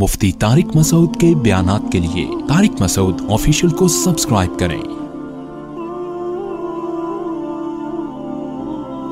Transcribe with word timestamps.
مفتی 0.00 0.32
طارق 0.32 0.76
مسعود 0.76 1.20
کے 1.20 1.34
بیانات 1.36 1.80
کے 1.92 1.98
لیے 1.98 2.26
طارق 2.48 2.82
مسعود 2.82 3.22
آفیشیل 3.30 3.70
کو 3.70 3.88
سبسکرائب 3.88 4.58
کریں۔ 4.58 4.82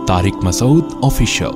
طارق 0.07 0.45
مسعود 0.45 0.85
آفیشیل 1.03 1.49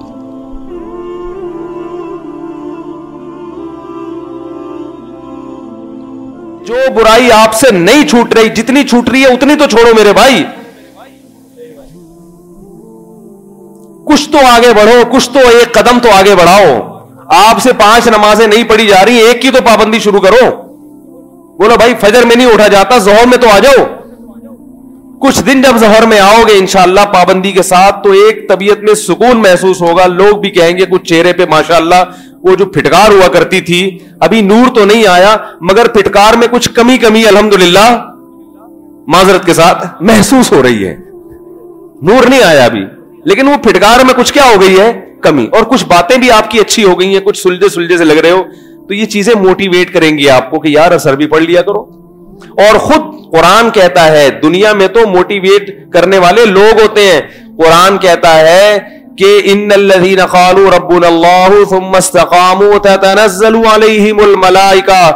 جو 6.64 6.74
برائی 6.94 7.32
آپ 7.32 7.54
سے 7.54 7.70
نہیں 7.70 8.08
چھوٹ 8.08 8.34
رہی، 8.34 8.48
جتنی 8.48 8.82
چھوٹ 8.84 9.08
رہی 9.08 9.22
ہے، 9.22 9.26
اتنی 9.26 9.54
تو 9.54 9.66
چھوڑو 9.66 9.94
میرے 9.94 10.12
بھائی۔ 10.12 10.44
کچھ 14.04 14.30
تو 14.30 14.38
آگے 14.38 14.74
بڑھو، 14.74 15.16
کچھ 15.16 15.30
تو 15.30 15.38
ایک 15.38 15.74
قدم 15.74 15.98
تو 15.98 16.08
آگے 16.10 16.34
بڑھاؤ۔ 16.34 16.97
آپ 17.28 17.62
سے 17.62 17.72
پانچ 17.72 18.06
نمازیں 18.06 18.46
نہیں 18.46 18.64
پڑھی 18.64 18.86
جا 18.86 19.04
رہی، 19.04 19.16
ایک 19.16 19.42
کی 19.42 19.50
تو 19.50 19.58
پابندی 19.64 19.98
شروع 19.98 20.20
کرو۔ 20.20 20.50
بولو 21.58 21.74
بھائی، 21.76 21.94
فجر 22.00 22.26
میں 22.26 22.36
نہیں 22.36 22.46
اٹھا 22.46 22.68
جاتا 22.68 22.98
زہر 22.98 23.26
میں 23.26 23.38
تو 23.38 23.48
آ 23.48 23.58
جاؤ۔ 23.58 23.84
کچھ 25.20 25.42
دن 25.42 25.62
جب 25.62 25.78
زہر 25.78 26.06
میں 26.06 26.18
آؤ 26.18 26.42
گے، 26.48 26.58
انشاءاللہ 26.58 27.00
پابندی 27.00 27.52
کے 27.52 27.62
ساتھ 27.62 28.04
تو 28.04 28.10
ایک 28.10 28.48
طبیعت 28.48 28.78
میں 28.78 28.94
سکون 28.94 29.36
محسوس 29.36 29.82
ہوگا۔ 29.82 30.06
لوگ 30.06 30.36
بھی 30.36 30.50
کہیں 30.50 30.78
گے، 30.78 30.84
کچھ 30.86 31.04
چہرے 31.04 31.32
پہ 31.32 31.44
ماشاء 31.50 31.76
اللہ 31.76 32.04
وہ 32.42 32.56
جو 32.56 32.66
پھٹکار 32.66 33.10
ہوا 33.10 33.28
کرتی 33.28 33.60
تھی، 33.60 33.98
ابھی 34.20 34.40
نور 34.40 34.74
تو 34.74 34.84
نہیں 34.84 35.06
آیا، 35.06 35.36
مگر 35.60 35.88
پھٹکار 35.88 36.34
میں 36.36 36.48
کچھ 36.50 36.70
کمی 36.70 36.98
کمی 36.98 37.26
الحمد 37.26 37.54
معذرت 39.06 39.46
کے 39.46 39.54
ساتھ 39.54 39.86
محسوس 40.00 40.52
ہو 40.52 40.62
رہی 40.62 40.86
ہے۔ 40.86 40.96
نور 42.02 42.28
نہیں 42.28 42.42
آیا 42.42 42.64
ابھی۔ 42.64 42.84
لیکن 43.24 43.48
وہ 43.48 43.56
پھٹکار 43.56 44.04
میں 44.04 44.14
کچھ 44.14 44.32
کیا 44.32 44.44
ہو 44.44 44.60
گئی 44.60 44.80
ہے؟ 44.80 45.07
کمی۔ 45.20 45.46
اور 45.52 45.62
کچھ 45.62 45.84
باتیں 45.84 46.16
بھی 46.16 46.30
آپ 46.30 46.50
کی 46.50 46.60
اچھی 46.60 46.84
ہو 46.84 47.00
گئی 47.00 47.14
ہیں، 47.14 47.20
کچھ 47.20 47.42
سلجھے 47.42 47.68
سلجھے 47.68 47.96
سے 47.96 48.04
لگ 48.04 48.12
رہے 48.12 48.30
ہو، 48.30 48.42
تو 48.88 48.94
یہ 48.94 49.06
چیزیں 49.06 49.34
موٹیویٹ 49.34 49.92
کریں 49.92 50.18
گی 50.18 50.30
آپ 50.30 50.50
کو 50.50 50.60
کہ 50.60 50.68
یار 50.68 50.92
اثر 50.92 51.16
بھی 51.16 51.26
پڑھ 51.26 51.42
لیا 51.42 51.62
کرو۔ 51.62 51.98
اور 52.56 52.78
خود 52.78 53.32
قرآن 53.32 53.70
کہتا 53.70 54.06
ہے، 54.06 54.30
دنیا 54.30 54.72
میں 54.72 54.88
تو 54.88 55.08
موٹیویٹ 55.08 55.90
کرنے 55.92 56.18
والے 56.18 56.44
لوگ 56.44 56.80
ہوتے 56.80 57.00
ہیں۔ 57.00 57.20
قرآن 57.56 57.98
کہتا 57.98 58.40
ہے 58.40 58.78
کہ 59.18 59.40
ان 59.44 59.68
الذين 59.72 60.26
قالوا 60.26 60.76
ربنا 60.76 61.06
الله 61.06 61.62
ثم 61.68 61.94
استقاموا 61.96 62.78
تتنزل 62.78 63.54
عليهم 63.54 64.18
الملائکہ۔ 64.18 65.10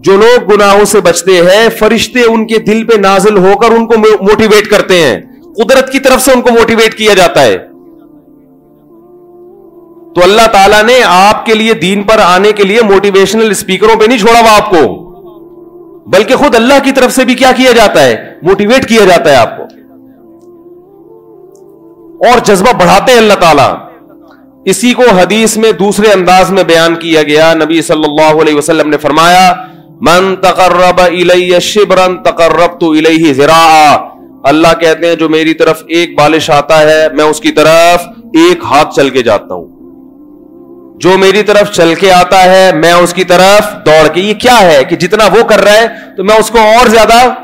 جو 0.00 0.16
لوگ 0.16 0.54
گناہوں 0.54 0.84
سے 0.84 1.00
بچتے 1.00 1.36
ہیں، 1.36 1.68
فرشتے 1.78 2.20
ان 2.22 2.46
کے 2.46 2.58
دل 2.58 2.86
پہ 2.86 2.96
نازل 2.96 3.36
ہو 3.36 3.58
کر 3.58 3.70
ان 3.70 3.86
کو 3.86 3.98
موٹیویٹ 3.98 4.68
کرتے 4.68 5.02
ہیں۔ 5.02 5.20
قدرت 5.42 5.92
کی 5.92 5.98
طرف 5.98 6.22
سے 6.22 6.32
ان 6.32 6.42
کو 6.42 6.48
موٹیویٹ 6.50 6.94
کیا 6.94 7.14
جاتا 7.14 7.42
ہے۔ 7.42 7.56
تو 10.18 10.24
اللہ 10.24 10.46
تعالیٰ 10.52 10.82
نے 10.82 11.00
آپ 11.06 11.46
کے 11.46 11.54
لیے 11.54 11.74
دین 11.74 12.02
پر 12.02 12.18
آنے 12.18 12.52
کے 12.52 12.64
لیے 12.64 12.82
موٹیویشنل 12.82 13.50
اسپیکروں 13.50 14.00
پہ 14.00 14.04
نہیں 14.04 14.18
چھوڑا 14.18 14.40
ہوا 14.40 14.56
آپ 14.56 14.70
کو۔ 14.70 15.08
بلکہ 16.06 16.36
خود 16.36 16.54
اللہ 16.54 16.74
کی 16.84 16.92
طرف 16.92 17.12
سے 17.12 17.24
بھی 17.24 17.34
کیا 17.34 17.52
کیا 17.56 17.72
جاتا 17.72 18.04
ہے؟ 18.04 18.34
موٹیویٹ 18.42 18.88
کیا 18.88 19.04
جاتا 19.04 19.30
ہے 19.30 19.36
آپ 19.36 19.56
کو۔ 19.56 19.62
اور 22.26 22.38
جذبہ 22.44 22.72
بڑھاتے 22.72 23.12
ہیں 23.12 23.18
اللہ 23.18 23.34
تعالیٰ۔ 23.34 23.74
اسی 24.64 24.92
کو 24.92 25.02
حدیث 25.02 25.56
میں 25.56 25.72
دوسرے 25.72 26.12
انداز 26.12 26.50
میں 26.50 26.62
بیان 26.62 26.94
کیا 26.94 27.22
گیا۔ 27.22 27.54
نبی 27.54 27.82
صلی 27.82 28.04
اللہ 28.04 28.42
علیہ 28.42 28.54
وسلم 28.54 28.88
نے 28.88 28.96
فرمایا، 28.96 29.52
من 30.00 30.36
تقرب 30.36 31.00
الی 31.00 31.60
شبرن 31.60 32.22
تقرب 32.22 32.80
تو 32.80 32.94
اللہ 34.44 34.68
کہتے 34.80 35.06
ہیں، 35.06 35.14
جو 35.14 35.28
میری 35.28 35.54
طرف 35.54 35.82
ایک 35.88 36.18
بالش 36.18 36.50
آتا 36.50 36.80
ہے، 36.80 37.08
میں 37.08 37.24
اس 37.24 37.40
کی 37.40 37.52
طرف 37.52 38.02
ایک 38.24 38.58
ہاتھ 38.64 38.96
چل 38.96 39.10
کے 39.10 39.22
جاتا 39.22 39.54
ہوں۔ 39.54 39.77
جو 41.00 41.18
میری 41.18 41.42
طرف 41.42 41.72
چل 41.72 41.94
کے 41.94 42.12
آتا 42.12 42.44
ہے، 42.44 42.70
میں 42.74 42.92
اس 42.92 43.14
کی 43.14 43.24
طرف 43.24 43.86
دوڑ 43.86 44.08
کے، 44.08 44.20
یہ 44.20 44.34
کیا 44.34 44.60
ہے 44.60 44.84
کہ 44.84 44.96
جتنا 44.96 45.24
وہ 45.24 45.48
کر 45.48 45.60
رہا 45.60 45.72
ہے، 45.72 45.86
تو 46.16 46.24
میں 46.24 46.36
اس 46.36 46.50
کو 46.50 46.58
اور 46.58 46.86
زیادہ 46.86 47.34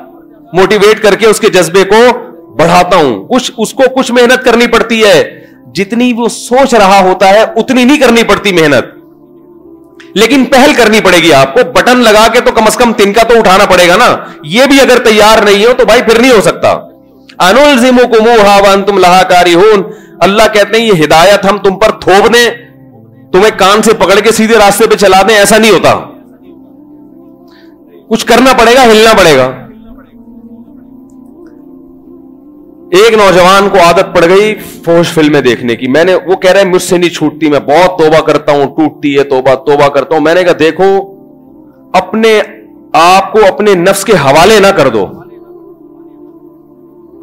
موٹیویٹ 0.52 1.02
کر 1.02 1.14
کے 1.14 1.26
اس 1.26 1.40
کے 1.40 1.48
جذبے 1.50 1.84
کو 1.84 2.18
بڑھاتا 2.58 2.96
ہوں۔ 2.96 3.28
کچھ، 3.28 3.52
اس 3.58 3.74
کو 3.74 3.82
کچھ 3.96 4.12
محنت 4.12 4.44
کرنی 4.44 4.66
پڑتی 4.66 5.04
ہے۔ 5.04 5.40
جتنی 5.74 6.12
وہ 6.12 6.28
سوچ 6.28 6.74
رہا 6.74 7.00
ہوتا 7.00 7.28
ہے، 7.28 7.42
اتنی 7.56 7.84
نہیں 7.84 8.00
کرنی 8.00 8.22
پڑتی 8.22 8.52
محنت۔ 8.52 8.84
لیکن 10.16 10.44
پہل 10.44 10.72
کرنی 10.76 11.00
پڑے 11.00 11.18
گی 11.18 11.32
آپ 11.32 11.54
کو۔ 11.54 11.60
بٹن 11.72 11.96
لگا 11.96 12.28
کے 12.32 12.40
تو 12.40 12.52
کم 12.52 12.64
از 12.66 12.76
کم 12.76 12.92
تن 12.92 13.12
کا 13.12 13.22
تو 13.22 13.38
اٹھانا 13.38 13.64
پڑے 13.64 13.88
گا 13.88 13.96
نا۔ 13.96 14.16
یہ 14.42 14.62
بھی 14.66 14.80
اگر 14.80 14.98
تیار 14.98 15.42
نہیں 15.42 15.66
ہو 15.66 15.72
تو 15.72 15.84
بھائی 15.84 16.02
پھر 16.02 16.20
نہیں 16.20 16.32
ہو 16.32 16.40
سکتا۔ 16.40 16.72
انل 17.38 17.90
کو 17.96 18.24
منہ 18.24 18.84
تم 18.86 18.98
لہا 18.98 19.22
کاری 19.22 19.54
اللہ 20.20 20.42
کہتے 20.52 20.80
ہیں، 20.80 20.86
یہ 20.86 21.04
ہدایت 21.04 21.44
ہم 21.44 21.58
تم 21.58 21.78
پر 21.78 21.90
تھوپ 21.90 22.34
دیں۔ 22.34 22.63
تمہیں 23.34 23.58
کان 23.58 23.82
سے 23.82 23.94
پکڑ 23.94 24.20
کے 24.20 24.32
سیدھے 24.32 24.54
راستے 24.54 24.86
پہ 24.86 24.96
چلا 24.96 25.22
دیں، 25.28 25.36
ایسا 25.36 25.58
نہیں 25.58 25.70
ہوتا۔ 25.70 25.94
کچھ 28.08 28.26
کرنا 28.26 28.52
پڑے 28.52 28.74
گا، 28.74 28.84
ہلنا 28.84 29.10
پڑے 29.18 29.36
گا۔ 29.36 29.46
ایک 32.92 33.12
نوجوان 33.12 33.68
کو 33.68 33.78
عادت 33.78 34.16
پڑ 34.16 34.28
گئی 34.28 34.54
فوش 34.54 35.12
فلمیں 35.12 35.40
دیکھنے 35.40 35.76
کی۔ 35.76 35.86
میں 35.86 36.04
نے، 36.04 36.14
وہ 36.14 36.36
کہہ 36.36 36.50
رہے 36.50 36.64
مجھ 36.64 36.82
سے 36.82 36.98
نہیں 36.98 37.10
چھوٹتی، 37.10 37.50
میں 37.50 37.60
بہت 37.60 37.98
توبہ 37.98 38.20
کرتا 38.20 38.52
ہوں، 38.52 38.64
ٹوٹتی 38.64 39.18
ہے، 39.18 39.24
توبہ 39.24 39.54
توبہ 39.54 39.88
کرتا 39.88 40.14
ہوں۔ 40.14 40.22
میں 40.22 40.34
نے 40.34 40.44
کہا، 40.44 40.52
دیکھو، 40.58 41.14
اپنے 41.92 42.40
آپ 42.92 43.32
کو 43.32 43.38
اپنے 43.48 43.74
نفس 43.74 44.04
کے 44.04 44.12
حوالے 44.12 44.60
نہ 44.60 44.66
کر 44.66 44.88
دو۔ 44.88 45.06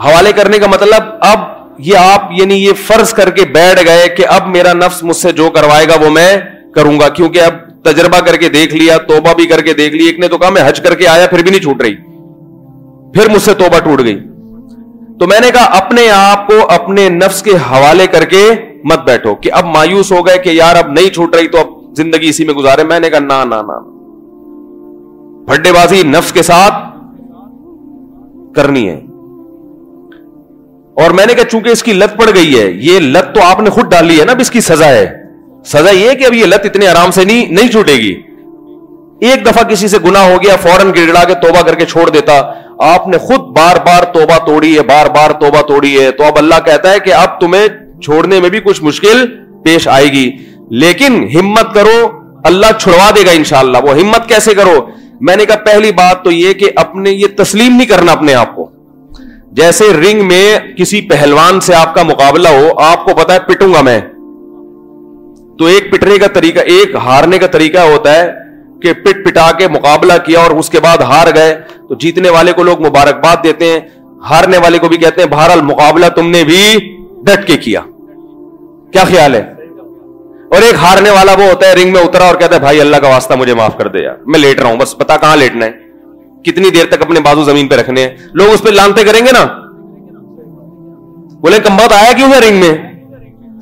حوالے 0.06 0.32
کرنے 0.32 0.60
کا 0.60 0.68
مطلب 0.68 1.04
اب 1.22 1.51
یہ 1.86 1.98
آپ 1.98 2.32
یعنی 2.32 2.56
یہ 2.66 2.72
فرض 2.74 3.14
کر 3.14 3.30
کے 3.30 3.46
بیٹھ 3.46 3.86
گئے 3.86 4.08
کہ 4.18 4.26
اب 4.28 4.48
میرا 4.48 4.74
نفس 4.74 5.04
مجھ 5.04 5.16
سے 5.16 5.32
جو 5.32 5.50
کروائے 5.50 5.86
گا 5.88 6.06
وہ 6.06 6.10
میں 6.10 6.38
کروں 6.76 7.00
گا، 7.00 7.10
کیونکہ 7.10 7.40
اب 7.40 7.84
تجربہ 7.84 8.20
کر 8.20 8.36
کے 8.36 8.50
دیکھ 8.50 8.76
لیا، 8.76 8.98
توبہ 8.98 9.34
بھی 9.34 9.46
کر 9.46 9.62
کے 9.62 9.74
دیکھ 9.74 9.96
لی، 9.96 10.06
ایک 10.06 10.20
نے 10.20 10.28
تو 10.28 10.38
کہا 10.38 10.50
میں 10.50 10.62
حج 10.66 10.82
کر 10.82 10.96
کے 10.96 11.08
آیا، 11.08 11.28
پھر 11.28 11.44
بھی 11.44 11.52
نہیں 11.52 11.62
چھوٹ 11.62 11.82
رہی۔ 11.82 11.96
پھر 13.14 13.30
مجھ 13.30 13.42
سے 13.42 13.54
توبہ 13.54 13.80
ٹوٹ 13.80 14.04
گئی۔ 14.04 14.20
تو 15.20 15.28
میں 15.28 15.40
نے 15.40 15.52
کہا 15.54 15.64
اپنے 15.64 16.10
آپ 16.10 16.48
کو 16.48 16.54
اپنے 16.70 17.10
نفس 17.10 17.42
کے 17.42 17.52
حوالے 17.52 18.08
کر 18.08 18.26
کے 18.26 18.52
مت 18.84 19.00
بیٹھو 19.00 19.36
کہ 19.36 19.52
اب 19.54 19.66
مایوس 19.66 20.12
ہو 20.12 20.28
گئے 20.28 20.38
کہ 20.38 20.50
یار 20.50 20.76
اب 20.76 20.92
نہیں 20.92 21.14
چھوٹ 21.14 21.36
رہی 21.36 21.48
تو 21.48 21.60
اب 21.60 21.96
زندگی 21.98 22.30
اسی 22.30 22.46
میں 22.46 22.54
گزارے۔ 22.54 22.84
میں 22.84 23.00
نے 23.00 23.10
کہا 23.10 23.20
نہ 23.20 23.56
نہ 23.56 23.80
پھڈے 25.52 25.72
بازی 25.72 26.04
نفس 26.04 26.32
کے 26.32 26.42
ساتھ 26.42 26.74
کرنی 28.56 28.90
ہے۔ 28.90 29.02
اور 30.96 31.12
میں 31.12 31.26
نے 31.26 31.34
کہا 31.34 31.44
چونکہ 31.44 31.70
اس 31.70 31.84
کی 31.84 31.94
لت 31.94 32.18
پڑ 32.18 32.30
گئی 32.36 32.60
ہے، 32.60 32.72
یہ 32.72 33.00
لت 33.00 33.36
تو 33.36 33.42
آپ 33.44 33.60
نے 33.60 33.70
خود 33.70 33.92
ڈالی 33.92 34.20
ہے 34.20 34.26
نا، 34.26 34.32
اب 34.32 34.40
اس 34.40 34.52
کی 34.52 34.62
سزا 34.62 34.88
ہے۔ 34.88 35.14
سزا 35.66 35.90
یہ 35.90 36.14
کہ 36.14 36.26
اب 36.26 36.34
یہ 36.34 36.46
لت 36.46 36.66
اتنے 36.66 36.88
آرام 36.88 37.12
سے 37.12 37.26
نہیں 37.26 37.46
نہیں 37.52 37.68
چھوٹے 37.68 37.94
گی۔ 37.94 38.14
ایک 39.22 39.46
دفعہ 39.46 39.64
کسی 39.64 39.88
سے 39.88 39.98
گنا 40.06 40.24
ہو 40.24 40.38
گیا، 40.44 40.56
فوراً 40.56 40.92
گڑا 40.96 41.24
کے 41.24 41.34
توبہ 41.34 41.62
کر 41.62 41.76
کے 41.76 41.86
چھوڑ 41.86 42.10
دیتا۔ 42.10 42.42
آپ 42.80 43.08
نے 43.08 43.18
خود 43.18 43.40
بار 43.40 43.76
بار 43.76 44.04
توبہ 44.04 44.46
توڑی 44.46 44.78
ہے، 44.78 44.84
بار 44.84 45.06
بار 45.06 45.32
توبہ 45.32 45.62
توڑی 45.62 46.00
ہے۔ 46.00 46.12
تو 46.12 46.24
اب 46.24 46.38
اللہ 46.38 46.56
کہتا 46.66 46.92
ہے 46.92 47.00
کہ 47.00 47.14
اب 47.14 47.42
تمہیں 47.42 47.68
چھوڑنے 48.02 48.40
میں 48.40 48.50
بھی 48.50 48.60
کچھ 48.60 48.84
مشکل 48.84 49.26
پیش 49.64 49.88
آئے 49.88 50.06
گی۔ 50.06 50.32
لیکن 50.70 51.28
ہمت 51.40 51.74
کرو، 51.74 52.12
اللہ 52.44 52.66
چھڑوا 52.80 53.12
دے 53.16 53.26
گا 53.26 53.32
انشاءاللہ۔ 53.32 53.78
وہ 53.84 53.92
ہمت 53.92 54.30
کیسے 54.30 54.54
کرو؟ 54.54 54.88
میں 55.22 55.36
نے 55.36 55.46
کہا 55.46 55.56
پہلی 55.56 55.92
بات 55.92 56.24
تو 56.24 56.32
یہ 56.32 56.54
کہ 56.54 56.70
اپنے 56.76 57.12
یہ 57.12 57.28
تسلیم 57.38 57.76
نہیں 57.76 57.88
کرنا 57.88 58.12
اپنے 58.12 58.34
آپ 58.34 58.51
جیسے 59.52 59.94
رنگ 59.94 60.28
میں 60.28 60.60
کسی 60.78 61.02
پہلوان 61.02 61.60
سے 61.60 61.76
آپ 61.76 61.96
کا 61.96 62.04
مقابلہ 62.04 62.48
ہو، 62.48 62.80
آپ 62.80 63.06
کو 63.06 63.14
پتا 63.14 63.34
ہے 63.34 63.40
پٹوں 63.40 63.74
گا 63.74 63.82
میں۔ 63.82 64.00
تو 65.58 65.66
ایک 65.66 65.92
پٹنے 65.92 66.18
کا 66.18 66.28
طریقہ، 66.28 66.60
ایک 66.60 66.96
ہارنے 66.96 67.38
کا 67.38 67.48
طریقہ 67.48 67.78
ہوتا 67.78 68.16
ہے 68.16 68.32
کہ 68.82 68.94
پٹ 68.94 69.26
پٹا 69.26 69.52
کے 69.52 69.68
مقابلہ 69.68 70.14
کیا 70.26 70.40
اور 70.40 70.52
اس 70.52 70.70
کے 70.70 70.80
بعد 70.80 70.98
ہار 70.98 71.28
گئے۔ 71.36 71.56
تو 71.90 71.96
جیتنے 71.96 72.30
والے 72.30 72.52
کو 72.52 72.64
لوگ 72.64 72.86
مبارکباد 72.86 73.36
دیتے 73.44 73.66
ہیں، 73.66 73.80
ہارنے 74.30 74.58
والے 74.58 74.78
کو 74.78 74.88
بھی 74.88 74.98
کہتے 74.98 75.22
ہیں، 75.22 75.28
بہرحال 75.28 75.62
مقابلہ 75.62 76.06
تم 76.06 76.30
نے 76.30 76.44
بھی 76.44 76.96
ڈٹ 77.24 77.48
کے 77.48 77.58
کیا۔ 77.58 77.82
کیا 78.94 79.04
خیال 79.04 79.36
ہے؟ 79.36 79.42
اور 80.52 80.62
ایک 80.62 80.76
ہارنے 80.76 81.10
والا 81.10 81.32
وہ 81.32 81.44
ہوتا 81.44 81.68
ہے، 81.68 81.74
رنگ 81.74 81.94
میں 81.94 82.02
اترا 82.02 82.24
اور 82.24 82.36
کہتا 82.36 82.56
ہے، 82.56 82.60
بھائی 82.60 82.82
اللہ 82.82 82.98
کا 82.98 83.08
واسطہ 83.08 83.34
مجھے 83.34 83.54
معاف 83.54 83.78
کر 83.78 83.88
دے 83.88 84.00
یار، 84.00 84.16
میں 84.26 84.40
لیٹ 84.40 84.60
رہا 84.60 84.70
ہوں، 84.70 84.78
بس 84.78 84.98
پتا 84.98 85.18
کہاں 85.18 85.36
لیٹنا 85.36 85.66
ہے۔ 85.66 85.91
کتنی 86.46 86.70
دیر 86.70 86.86
تک 86.86 87.02
اپنے 87.02 87.20
بازو 87.20 87.44
زمین 87.44 87.68
پہ 87.68 87.76
رکھنے 87.76 88.02
ہیں؟ 88.02 88.18
لوگ 88.34 88.48
اس 88.54 88.64
پہ 88.64 88.70
لانتے 88.70 89.04
کریں 89.04 89.26
گے 89.26 89.32
نا؟ 89.32 89.46
بولے 91.40 91.60
کم 91.60 91.78
بہت 91.78 91.92
آیا 91.92 92.12
کیوں 92.12 92.34
ہے 92.34 92.40
رنگ 92.40 92.58
میں؟ 92.58 92.78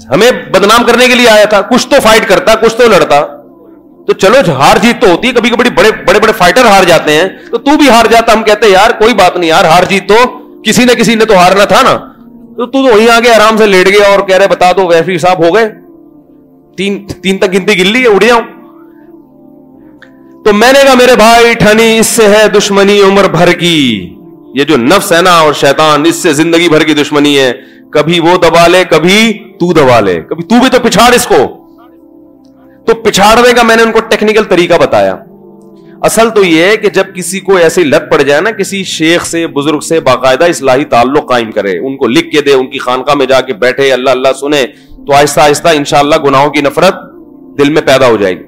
ہمیں 0.10 0.32
بدنام 0.32 0.84
کرنے 0.84 1.08
کے 1.08 1.16
لیے 1.16 1.30
آیا 1.30 1.46
تھا، 1.46 1.62
کچھ 1.62 1.88
تو 1.88 1.96
فائٹ 2.04 2.28
کرتا، 2.28 2.56
کچھ 2.56 2.76
تو 2.76 2.88
لڑتا۔ 2.88 3.22
تو 4.08 4.14
چلو، 4.14 4.52
ہار 4.52 4.78
جیت 4.78 5.02
تو 5.02 5.10
ہوتی 5.12 5.28
ہے 5.28 5.34
کبھی 5.34 5.50
کبھی 5.50 5.70
بڑے 5.70 5.92
بڑے 5.92 6.20
بڑے 6.20 6.32
فائٹر 6.38 6.66
ہار 6.66 6.84
جاتے 6.84 7.14
ہیں۔ 7.14 7.26
تو 7.52 7.58
تو 7.58 7.78
بھی 7.78 7.90
ہار 7.90 8.06
جاتا، 8.06 8.34
ہم 8.34 8.44
کہتے 8.44 8.66
ہیں، 8.66 8.74
یار، 8.74 8.92
کوئی 8.92 9.14
بات 9.14 9.38
نہیں 9.38 9.50
یار، 9.50 9.66
ہار 9.66 9.84
جیت 9.84 10.10
تو۔ 10.10 10.16
کسی 10.64 10.86
نہ 10.86 10.92
کسی 10.92 11.16
نے 11.16 11.26
تو 11.26 11.36
ہارنا 11.36 11.66
تھا 11.66 11.82
نا۔ 11.82 11.98
تو 12.58 12.66
تو 12.66 12.80
وہیں 12.80 13.10
آگے 13.10 13.30
آرام 13.30 13.58
سے 13.58 13.68
لیٹ 13.68 13.88
گیا 13.88 14.08
اور 14.08 14.28
کہہ 14.28 14.38
رہے، 14.38 14.48
بتا 14.48 14.72
دو 14.72 14.88
ویفی 14.88 15.18
صاحب 15.18 15.44
ہو 15.44 15.56
گئے۔ 15.56 15.70
تین 16.78 17.08
تین 17.22 17.38
تک 17.38 17.54
گنتی 17.54 17.80
گن 17.80 17.88
لی 17.88 18.06
اڑ 18.06 18.24
جاؤں۔ 18.24 18.42
تو 20.46 20.54
میں 20.54 20.74
نے 20.74 20.80
کہا 20.84 20.94
میرے 20.94 21.16
بھائی، 21.16 21.54
ٹھنی، 21.54 22.00
اس 22.00 22.08
سے 22.08 22.28
ہے 22.28 22.48
دشمنی 22.48 23.02
عمر 23.02 23.28
بھر 23.28 23.52
کی۔ 23.52 24.14
یہ 24.56 24.64
جو 24.64 24.78
نفس 24.78 25.14
ہے 25.14 25.22
نا 25.22 25.40
اور 25.40 25.54
شیطان، 25.54 26.06
اس 26.06 26.16
سے 26.16 26.34
زندگی 26.34 26.70
بھر 26.70 26.84
کی 26.84 26.94
دشمنی 26.94 27.40
ہے۔ 27.40 27.54
کبھی 27.92 28.20
وہ 28.20 28.38
دبا 28.38 28.68
لے، 28.68 28.84
کبھی 28.90 29.34
تو 29.60 29.74
دبا 29.74 30.00
لے۔ 30.00 30.22
کبھی 30.30 30.44
تو 30.44 30.56
بھی 30.60 30.70
تو 30.70 30.78
پچھاڑ 30.84 31.14
اس 31.14 31.28
کو۔ 31.28 31.68
تو 32.86 32.96
پچھاڑنے 32.96 33.54
کا 33.54 33.64
میں 33.64 33.76
نے 33.76 33.82
ان 33.82 33.92
کو 33.92 34.00
ٹیکنیکل 34.00 34.44
طریقہ 34.44 34.74
بتایا۔ 34.82 35.16
اصل 36.02 36.30
تو 36.30 36.44
یہ 36.44 36.64
ہے 36.64 36.78
کہ 36.78 36.90
جب 36.90 37.04
کسی 37.16 37.40
کو 37.40 37.56
ایسی 37.56 37.84
لت 37.84 38.12
پڑ 38.12 38.22
جائے 38.22 38.42
نا، 38.42 38.52
کسی 38.52 38.84
شیخ 38.84 39.26
سے، 39.26 39.48
بزرگ 39.48 39.80
سے 39.80 40.00
باقاعدہ 40.00 40.46
اصلاحی 40.46 40.84
تعلق 40.84 41.30
قائم 41.30 41.52
کرے، 41.52 41.78
ان 41.78 41.98
کو 41.98 42.08
لکھ 42.08 42.32
کے 42.32 42.42
دے، 42.42 42.54
ان 42.54 42.70
کی 42.70 42.80
خانقاہ 42.80 43.16
میں 43.16 43.26
جا 43.26 43.42
کے 43.42 43.54
بیٹھے، 43.54 43.94
اللہ 43.94 44.10
اللہ 44.10 44.28
سنے، 44.40 44.66
تو 44.90 45.14
آہستہ 45.14 45.40
آہستہ 45.40 45.68
ان 45.68 45.84
شاء 45.84 46.00
اللہ 46.00 46.16
گناہوں 46.16 46.50
کی 46.50 46.62
نفرت 46.62 46.96
دل 47.60 47.70
میں 47.70 47.82
پیدا 47.82 48.08
ہو 48.08 48.18
جائے 48.18 48.40
گی۔ 48.40 48.44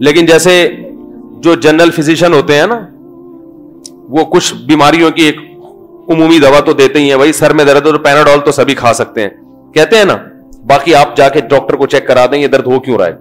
لیکن 0.00 0.26
جیسے 0.26 0.70
جو 1.46 1.54
جنرل 1.54 1.90
فزیشن 1.90 2.32
ہوتے 2.32 2.54
ہیں 2.54 2.66
نا، 2.66 2.80
وہ 4.08 4.24
کچھ 4.24 4.54
بیماریوں 4.54 5.10
کی 5.10 5.22
ایک 5.22 5.36
عمومی 6.08 6.38
دوا 6.38 6.60
تو 6.60 6.72
دیتے 6.72 7.00
ہی 7.00 7.10
ہیں 7.10 7.16
بھائی 7.16 7.32
سر 7.32 7.52
میں 7.52 7.64
درد 7.64 7.86
ہو 7.86 7.92
تو 7.92 7.98
پیناڈول 7.98 8.40
تو 8.44 8.52
سبھی 8.52 8.74
کھا 8.74 8.92
سکتے 8.92 9.22
ہیں۔ 9.22 9.28
کہتے 9.74 9.96
ہیں 9.96 10.04
نا، 10.04 10.16
باقی 10.66 10.94
آپ 10.94 11.16
جا 11.16 11.28
کے 11.28 11.40
ڈاکٹر 11.40 11.74
کو 11.74 11.86
چیک 11.86 12.06
کرا 12.06 12.26
دیں، 12.26 12.38
یہ 12.38 12.46
درد 12.46 12.66
ہو 12.66 12.80
کیوں 12.80 12.98
رہا 12.98 13.06
ہے؟ 13.06 13.12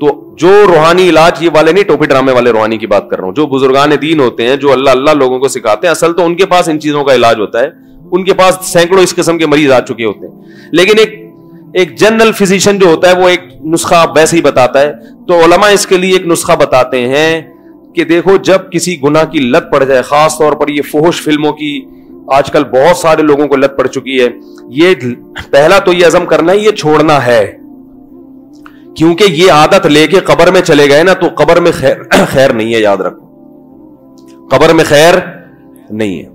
تو 0.00 0.34
جو 0.38 0.64
روحانی 0.66 1.08
علاج، 1.08 1.32
یہ 1.40 1.50
والے 1.54 1.72
نہیں 1.72 1.84
ٹوپی 1.84 2.06
ڈرامے 2.06 2.32
والے 2.32 2.50
روحانی 2.50 2.78
کی 2.78 2.86
بات 2.86 3.10
کر 3.10 3.16
رہا 3.16 3.26
ہوں، 3.26 3.34
جو 3.34 3.46
بزرگان 3.46 3.90
دین 4.02 4.20
ہوتے 4.20 4.46
ہیں، 4.46 4.56
جو 4.56 4.72
اللہ 4.72 4.90
اللہ 4.90 5.10
لوگوں 5.10 5.38
کو 5.38 5.48
سکھاتے 5.48 5.86
ہیں، 5.86 5.92
اصل 5.92 6.12
تو 6.12 6.24
ان 6.24 6.36
کے 6.36 6.46
پاس 6.46 6.68
ان 6.68 6.80
چیزوں 6.80 7.04
کا 7.04 7.14
علاج 7.14 7.40
ہوتا 7.40 7.60
ہے۔ 7.60 7.68
ان 8.12 8.24
کے 8.24 8.34
پاس 8.34 8.58
سینکڑوں 8.62 9.02
اس 9.02 9.14
قسم 9.14 9.38
کے 9.38 9.46
مریض 9.46 9.70
آ 9.70 9.80
چکے 9.80 10.04
ہوتے 10.04 10.28
ہیں۔ 10.28 10.42
لیکن 10.72 10.98
ایک 10.98 11.26
ایک 11.74 11.98
جنرل 11.98 12.32
فزیشین 12.32 12.78
جو 12.78 12.86
ہوتا 12.86 13.10
ہے، 13.10 13.22
وہ 13.22 13.28
ایک 13.28 13.40
نسخہ 13.64 14.06
ویسے 14.16 14.36
ہی 14.36 14.42
بتاتا 14.42 14.80
ہے۔ 14.80 14.92
تو 15.28 15.34
علماء 15.44 15.68
اس 15.68 15.86
کے 15.86 15.96
لیے 15.96 16.12
ایک 16.12 16.26
نسخہ 16.26 16.52
بتاتے 16.52 17.08
ہیں 17.08 17.42
کہ 17.94 18.04
دیکھو 18.04 18.36
جب 18.36 18.72
کسی 18.72 19.02
گناہ 19.02 19.24
کی 19.24 19.38
لت 19.38 19.72
پڑ 19.72 19.84
جائے، 19.84 20.02
خاص 20.02 20.38
طور 20.38 20.52
پر 20.52 20.68
یہ 20.68 20.82
فوش 20.82 21.22
فلموں 21.22 21.52
کی 21.52 21.86
آج 22.32 22.50
کل 22.50 22.64
بہت 22.64 22.96
سارے 22.96 23.22
لوگوں 23.22 23.46
کو 23.46 23.56
لت 23.56 23.78
پڑ 23.78 23.86
چکی 23.86 24.20
ہے۔ 24.20 24.26
یہ 24.68 24.94
پہلا 25.50 25.78
تو 25.78 25.92
یہ 25.92 26.06
عزم 26.06 26.26
کرنا 26.26 26.52
ہے 26.52 26.56
یہ 26.56 26.70
چھوڑنا 26.70 27.26
ہے۔ 27.26 27.56
کیونکہ 28.96 29.24
یہ 29.28 29.52
عادت 29.52 29.86
لے 29.86 30.06
کے 30.06 30.20
قبر 30.20 30.50
میں 30.50 30.60
چلے 30.60 30.88
گئے 30.88 31.02
نا، 31.02 31.12
تو 31.12 31.26
قبر 31.34 31.60
میں 31.60 31.72
خیر 31.74 31.94
خیر 32.10 32.52
نہیں 32.52 32.74
ہے، 32.74 32.80
یاد 32.80 32.96
رکھو۔ 32.96 33.26
قبر 34.50 34.72
میں 34.72 34.84
خیر 34.84 35.14
نہیں 35.90 36.22
ہے۔ 36.22 36.28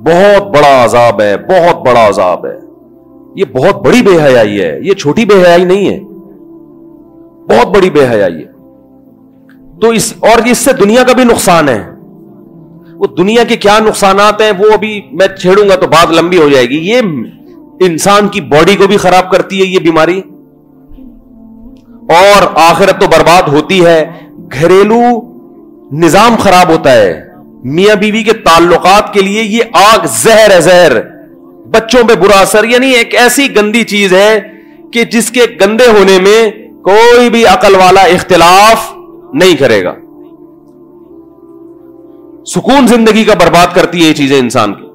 بہت 0.00 0.42
بڑا 0.42 0.84
عذاب 0.84 1.20
ہے، 1.20 1.36
بہت 1.36 1.86
بڑا 1.86 2.08
عذاب 2.08 2.46
ہے۔ 2.46 2.69
یہ 3.34 3.44
بہت 3.44 3.86
بڑی 3.86 4.02
بے 4.02 4.22
حیائی 4.22 4.60
ہے، 4.60 4.78
یہ 4.82 4.94
چھوٹی 4.94 5.24
بے 5.24 5.34
حیائی 5.34 5.64
نہیں 5.64 5.90
ہے۔ 5.90 6.00
بہت 7.44 7.76
بڑی 7.76 7.90
بے 7.90 8.08
حیائی 8.08 8.34
ہے۔ 8.34 8.60
تو 9.80 9.88
اس، 9.88 10.14
اور 10.20 10.46
اس 10.46 10.58
سے 10.58 10.72
دنیا 10.72 11.02
کا 11.02 11.12
بھی 11.12 11.24
نقصان 11.24 11.68
ہے۔ 11.68 11.90
وہ 12.94 13.06
دنیا 13.18 13.44
کے 13.44 13.56
کیا 13.56 13.78
نقصانات 13.78 14.40
ہیں، 14.40 14.52
وہ 14.58 14.72
ابھی 14.72 15.00
میں 15.12 15.36
چھیڑوں 15.36 15.68
گا 15.68 15.74
تو 15.76 15.86
بات 15.86 16.10
لمبی 16.10 16.38
ہو 16.38 16.48
جائے 16.48 16.66
گی۔ 16.66 16.90
یہ 16.90 17.00
انسان 17.80 18.28
کی 18.28 18.40
باڈی 18.40 18.76
کو 18.76 18.86
بھی 18.86 18.96
خراب 18.96 19.30
کرتی 19.30 19.60
ہے 19.60 19.66
یہ 19.66 19.78
بیماری۔ 19.78 20.20
اور 22.08 22.46
آخرت 22.54 23.00
تو 23.00 23.06
برباد 23.06 23.48
ہوتی 23.48 23.86
ہے۔ 23.86 24.10
گھریلو 24.60 25.04
نظام 25.92 26.36
خراب 26.38 26.68
ہوتا 26.68 26.92
ہے۔ 26.92 27.28
میاں 27.64 27.96
بیوی 27.96 28.22
کے 28.22 28.32
تعلقات 28.32 29.14
کے 29.14 29.22
لیے 29.22 29.42
یہ 29.42 29.62
آگ 29.72 29.98
زہر 30.06 30.50
ہے، 30.50 30.60
زہر۔ 30.60 31.09
بچوں 31.70 32.08
پہ 32.08 32.14
برا 32.14 32.40
اثر 32.40 32.64
یعنی 32.64 32.90
ایک 32.90 33.14
ایسی 33.14 33.56
گندی 33.56 33.84
چیز 33.84 34.14
ہے 34.14 34.40
کہ 34.92 35.04
جس 35.04 35.30
کے 35.30 35.40
گندے 35.60 35.86
ہونے 35.86 36.18
میں 36.20 36.50
کوئی 36.82 37.30
بھی 37.30 37.46
عقل 37.46 37.74
والا 37.74 38.00
اختلاف 38.00 38.92
نہیں 39.32 39.56
کرے 39.56 39.84
گا۔ 39.84 39.94
سکون 42.46 42.86
زندگی 42.86 43.24
کا 43.24 43.34
برباد 43.34 43.66
کرتی 43.74 44.02
ہے 44.02 44.08
یہ 44.08 44.12
چیزیں 44.12 44.38
انسان 44.38 44.74
کی۔ 44.74 44.86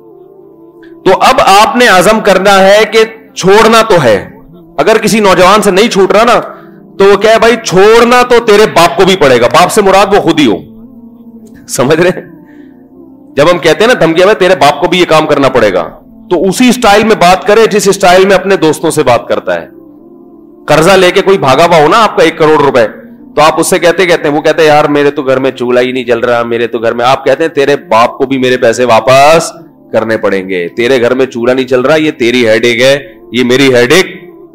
تو 1.05 1.17
اب 1.21 1.35
آپ 1.39 1.75
نے 1.75 1.87
عزم 1.87 2.19
کرنا 2.19 2.59
ہے 2.59 2.83
کہ 2.91 3.03
چھوڑنا 3.35 3.81
تو 3.81 4.03
ہے۔ 4.03 4.29
اگر 4.77 4.97
کسی 4.97 5.19
نوجوان 5.19 5.61
سے 5.61 5.71
نہیں 5.71 5.89
چھوٹ 5.89 6.11
رہا 6.11 6.23
نا، 6.23 6.39
تو 6.97 7.05
وہ 7.05 7.15
کہ 7.15 7.39
بھائی 7.39 7.55
چھوڑنا 7.65 8.21
تو 8.21 8.45
تیرے 8.45 8.65
باپ 8.65 8.97
کو 8.97 9.05
بھی 9.05 9.15
پڑے 9.15 9.41
گا۔ 9.41 9.47
باپ 9.47 9.71
سے 9.71 9.81
مراد 9.81 10.13
وہ 10.15 10.21
خود 10.21 10.39
ہی 10.39 10.45
ہو۔ 10.45 10.57
سمجھ 11.67 12.01
رہے 12.01 12.21
جب 13.33 13.45
ہم 13.51 13.57
کہتے 13.57 13.83
ہیں 13.83 13.93
نا 13.93 14.05
دھمکی 14.05 14.25
میں 14.25 14.33
تیرے 14.33 14.55
باپ 14.55 14.81
کو 14.81 14.87
بھی 14.87 14.99
یہ 14.99 15.05
کام 15.05 15.27
کرنا 15.27 15.49
پڑے 15.49 15.73
گا۔ 15.73 16.04
تو 16.29 16.43
اسی 16.43 16.69
اسٹائل 16.69 17.03
میں 17.03 17.15
بات 17.15 17.47
کرے 17.47 17.65
جس 17.65 17.87
اسٹائل 17.87 18.25
میں 18.25 18.35
اپنے 18.35 18.55
دوستوں 18.55 18.91
سے 18.91 19.03
بات 19.03 19.27
کرتا 19.27 19.61
ہے۔ 19.61 19.67
قرضہ 20.67 20.91
لے 20.91 21.11
کے 21.11 21.21
کوئی 21.21 21.37
بھاگا 21.37 21.65
ہوا 21.65 21.77
ہو 21.77 21.87
نا 21.87 22.03
آپ 22.03 22.17
کا 22.17 22.23
ایک 22.23 22.37
کروڑ 22.37 22.61
روپے، 22.63 22.87
تو 23.35 23.41
آپ 23.41 23.59
اس 23.59 23.67
سے 23.67 23.79
کہتے 23.79 24.05
کہتے 24.05 24.27
ہیں، 24.27 24.35
وہ 24.35 24.41
کہتے 24.41 24.61
ہیں، 24.61 24.67
یار، 24.67 24.85
میرے 24.85 25.11
تو 25.11 25.23
گھر 25.23 25.39
میں 25.39 25.51
چولہا 25.51 25.81
ہی 25.81 25.91
نہیں 25.91 26.03
جل 26.03 26.19
رہا، 26.19 26.43
میرے 26.43 26.67
تو 26.67 26.79
گھر 26.79 26.93
میں 26.93 27.05
آپ 27.05 27.25
کہتے 27.25 27.43
ہیں، 27.43 27.49
تیرے 27.49 27.75
باپ 27.75 28.17
کو 28.17 28.25
بھی 28.25 28.37
میرے 28.37 28.57
پیسے 28.57 28.85
واپس 28.85 29.51
کرنے 29.91 30.17
پڑیں 30.17 30.49
گے، 30.49 30.67
تیرے 30.67 31.01
گھر 31.01 31.13
میں 31.13 31.25
چولہا 31.25 31.53
نہیں 31.53 31.67
چل 31.67 31.81
رہا، 31.81 31.95
یہ 31.95 32.11
تیری 32.11 32.47
ہیڈ 32.47 32.65
ایک 32.65 32.81
ہے، 32.81 32.99
یہ 33.31 33.43
میری 33.43 33.73
ہیڈ 33.75 33.93
ایک 33.93 34.05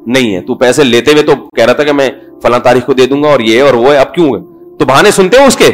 نہیں 0.07 0.35
ہے۔ 0.35 0.41
تو 0.41 0.55
پیسے 0.55 0.85
لیتے 0.85 1.13
ہوئے 1.13 1.23
تو 1.23 1.35
کہہ 1.57 1.65
رہا 1.65 1.73
تھا 1.73 1.85
کہ 1.85 1.93
میں 1.93 2.11
فلاں 2.43 2.59
تاریخ 2.59 2.87
کو 2.87 2.93
دے 2.93 3.07
دوں 3.07 3.23
گا 3.23 3.29
اور 3.29 3.41
یہ 3.41 3.63
اور 3.63 3.75
وہ 3.75 3.93
ہے، 3.93 3.99
اب 3.99 4.15
کیوں 4.15 4.27
ہے؟ 4.27 4.41
تو 4.79 4.85
بہانے 4.85 5.11
سنتے 5.11 5.37
ہو 5.37 5.45
اس 5.45 5.57
کے؟ 5.57 5.71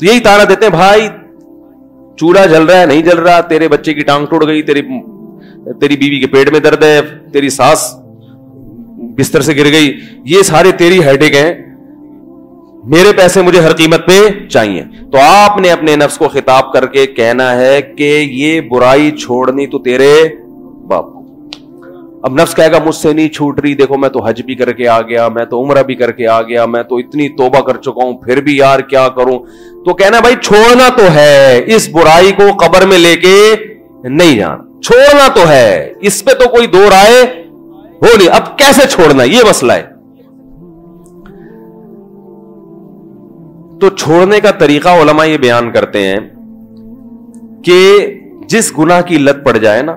تو 0.00 0.06
یہی 0.06 0.20
تارا 0.20 0.44
دیتے 0.44 0.64
ہیں، 0.64 0.72
بھائی 0.72 1.08
چوڑا 2.16 2.46
جل 2.46 2.62
رہا 2.62 2.80
ہے، 2.80 2.86
نہیں 2.86 3.02
جل 3.02 3.18
رہا، 3.18 3.40
تیرے 3.40 3.68
بچے 3.68 3.94
کی 3.94 4.00
ٹانگ 4.00 4.26
ٹوٹ 4.26 4.46
گئی، 4.46 4.62
تیری 4.62 4.82
تیری 5.80 5.96
بیوی 5.96 6.20
کے 6.20 6.26
پیٹ 6.26 6.52
میں 6.52 6.60
درد 6.60 6.82
ہے، 6.82 7.00
تیری 7.32 7.48
ساس 7.48 7.94
بستر 9.18 9.40
سے 9.40 9.56
گر 9.56 9.64
گئی، 9.64 10.00
یہ 10.24 10.42
سارے 10.42 10.72
تیری 10.72 11.04
ہیڈ 11.04 11.22
ہیں۔ 11.22 11.54
میرے 12.84 13.12
پیسے 13.16 13.42
مجھے 13.42 13.60
ہر 13.60 13.72
قیمت 13.72 14.06
پہ 14.06 14.48
چاہیے۔ 14.48 14.82
تو 15.12 15.18
آپ 15.18 15.58
نے 15.58 15.70
اپنے 15.70 15.96
نفس 15.96 16.18
کو 16.18 16.28
خطاب 16.28 16.72
کر 16.72 16.86
کے 16.86 17.06
کہنا 17.06 17.56
ہے 17.56 17.82
کہ 17.82 18.28
یہ 18.30 18.60
برائی 18.60 19.10
چھوڑنی 19.10 19.66
تو 19.66 19.78
تیرے 19.78 20.24
اب 22.22 22.34
نفس 22.34 22.54
کہے 22.54 22.70
گا، 22.72 22.78
مجھ 22.84 22.94
سے 22.94 23.12
نہیں 23.12 23.28
چھوٹ 23.28 23.60
رہی، 23.60 23.74
دیکھو 23.74 23.96
میں 23.96 24.08
تو 24.08 24.24
حج 24.24 24.42
بھی 24.42 24.54
کر 24.54 24.72
کے 24.72 24.88
آ 24.88 25.00
گیا، 25.00 25.28
میں 25.28 25.44
تو 25.44 25.62
عمرہ 25.62 25.82
بھی 25.82 25.94
کر 25.94 26.12
کے 26.12 26.26
آ 26.26 26.40
گیا، 26.42 26.66
میں 26.66 26.82
تو 26.82 26.96
اتنی 26.96 27.28
توبہ 27.28 27.60
کر 27.60 27.76
چکا 27.76 28.04
ہوں، 28.04 28.12
پھر 28.18 28.40
بھی 28.40 28.56
یار 28.56 28.80
کیا 28.80 29.08
کروں؟ 29.08 29.38
تو 29.84 29.94
کہنا 29.94 30.20
بھائی 30.20 30.34
چھوڑنا 30.42 30.88
تو 30.96 31.12
ہے، 31.14 31.62
اس 31.74 31.88
برائی 31.88 32.32
کو 32.32 32.44
قبر 32.56 32.86
میں 32.86 32.98
لے 32.98 33.16
کے 33.16 33.34
نہیں 34.04 34.36
جانا، 34.36 34.80
چھوڑنا 34.80 35.28
تو 35.34 35.48
ہے، 35.48 35.92
اس 36.00 36.24
پہ 36.24 36.34
تو 36.34 36.48
کوئی 36.48 36.66
دو 36.66 36.84
رائے 36.90 37.22
ہو 38.02 38.16
نہیں، 38.18 38.28
اب 38.28 38.58
کیسے 38.58 38.88
چھوڑنا 38.90 39.24
یہ 39.24 39.48
مسئلہ 39.48 39.72
ہے. 39.72 39.90
تو 43.80 43.88
چھوڑنے 43.88 44.40
کا 44.40 44.50
طریقہ 44.50 44.88
علماء 45.02 45.24
یہ 45.24 45.36
بیان 45.38 45.70
کرتے 45.72 46.06
ہیں 46.06 46.18
کہ 47.64 47.78
جس 48.48 48.72
گناہ 48.78 49.00
کی 49.00 49.18
لت 49.18 49.44
پڑ 49.44 49.56
جائے 49.56 49.82
نا 49.82 49.96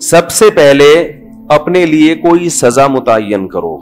سب 0.00 0.30
سے 0.30 0.44
پہلے 0.54 1.12
اپنے 1.48 1.86
لیے 1.86 2.14
کوئی 2.14 2.48
سزا 2.48 2.86
متعین 2.86 3.48
کرو 3.48 3.76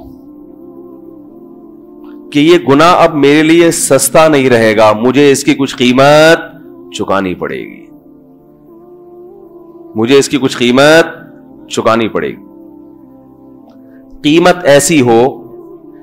کہ 2.30 2.38
یہ 2.38 2.58
گنا 2.68 2.92
اب 2.92 3.14
میرے 3.14 3.42
لیے 3.42 3.70
سستا 3.70 4.28
نہیں 4.28 4.50
رہے 4.50 4.76
گا، 4.76 4.92
مجھے 4.92 5.32
اس 5.32 5.44
کی 5.44 5.54
کچھ 5.54 5.76
قیمت 5.76 6.38
چکانی 6.92 7.34
پڑے 7.34 7.58
گی۔ 7.58 7.86
مجھے 9.94 10.18
اس 10.18 10.28
کی 10.28 10.38
کچھ 10.42 10.56
قیمت 10.56 11.06
چکانی 11.68 12.08
پڑے 12.08 12.28
گی۔ 12.28 12.44
قیمت 14.22 14.56
ایسی 14.64 15.00
ہو 15.00 15.42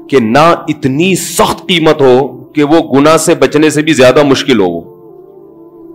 کہ 0.08 0.20
نہ 0.20 0.56
اتنی 0.68 1.16
سخت 1.16 1.68
قیمت 1.68 2.02
ہو 2.02 2.44
کہ 2.44 2.64
وہ 2.64 2.96
گنا 2.96 3.18
سے 3.18 3.36
بچنے 3.36 3.70
سے 3.70 3.82
بھی 3.82 3.94
زیادہ 3.94 4.24
مشکل 4.24 4.60
ہو۔ 4.60 4.92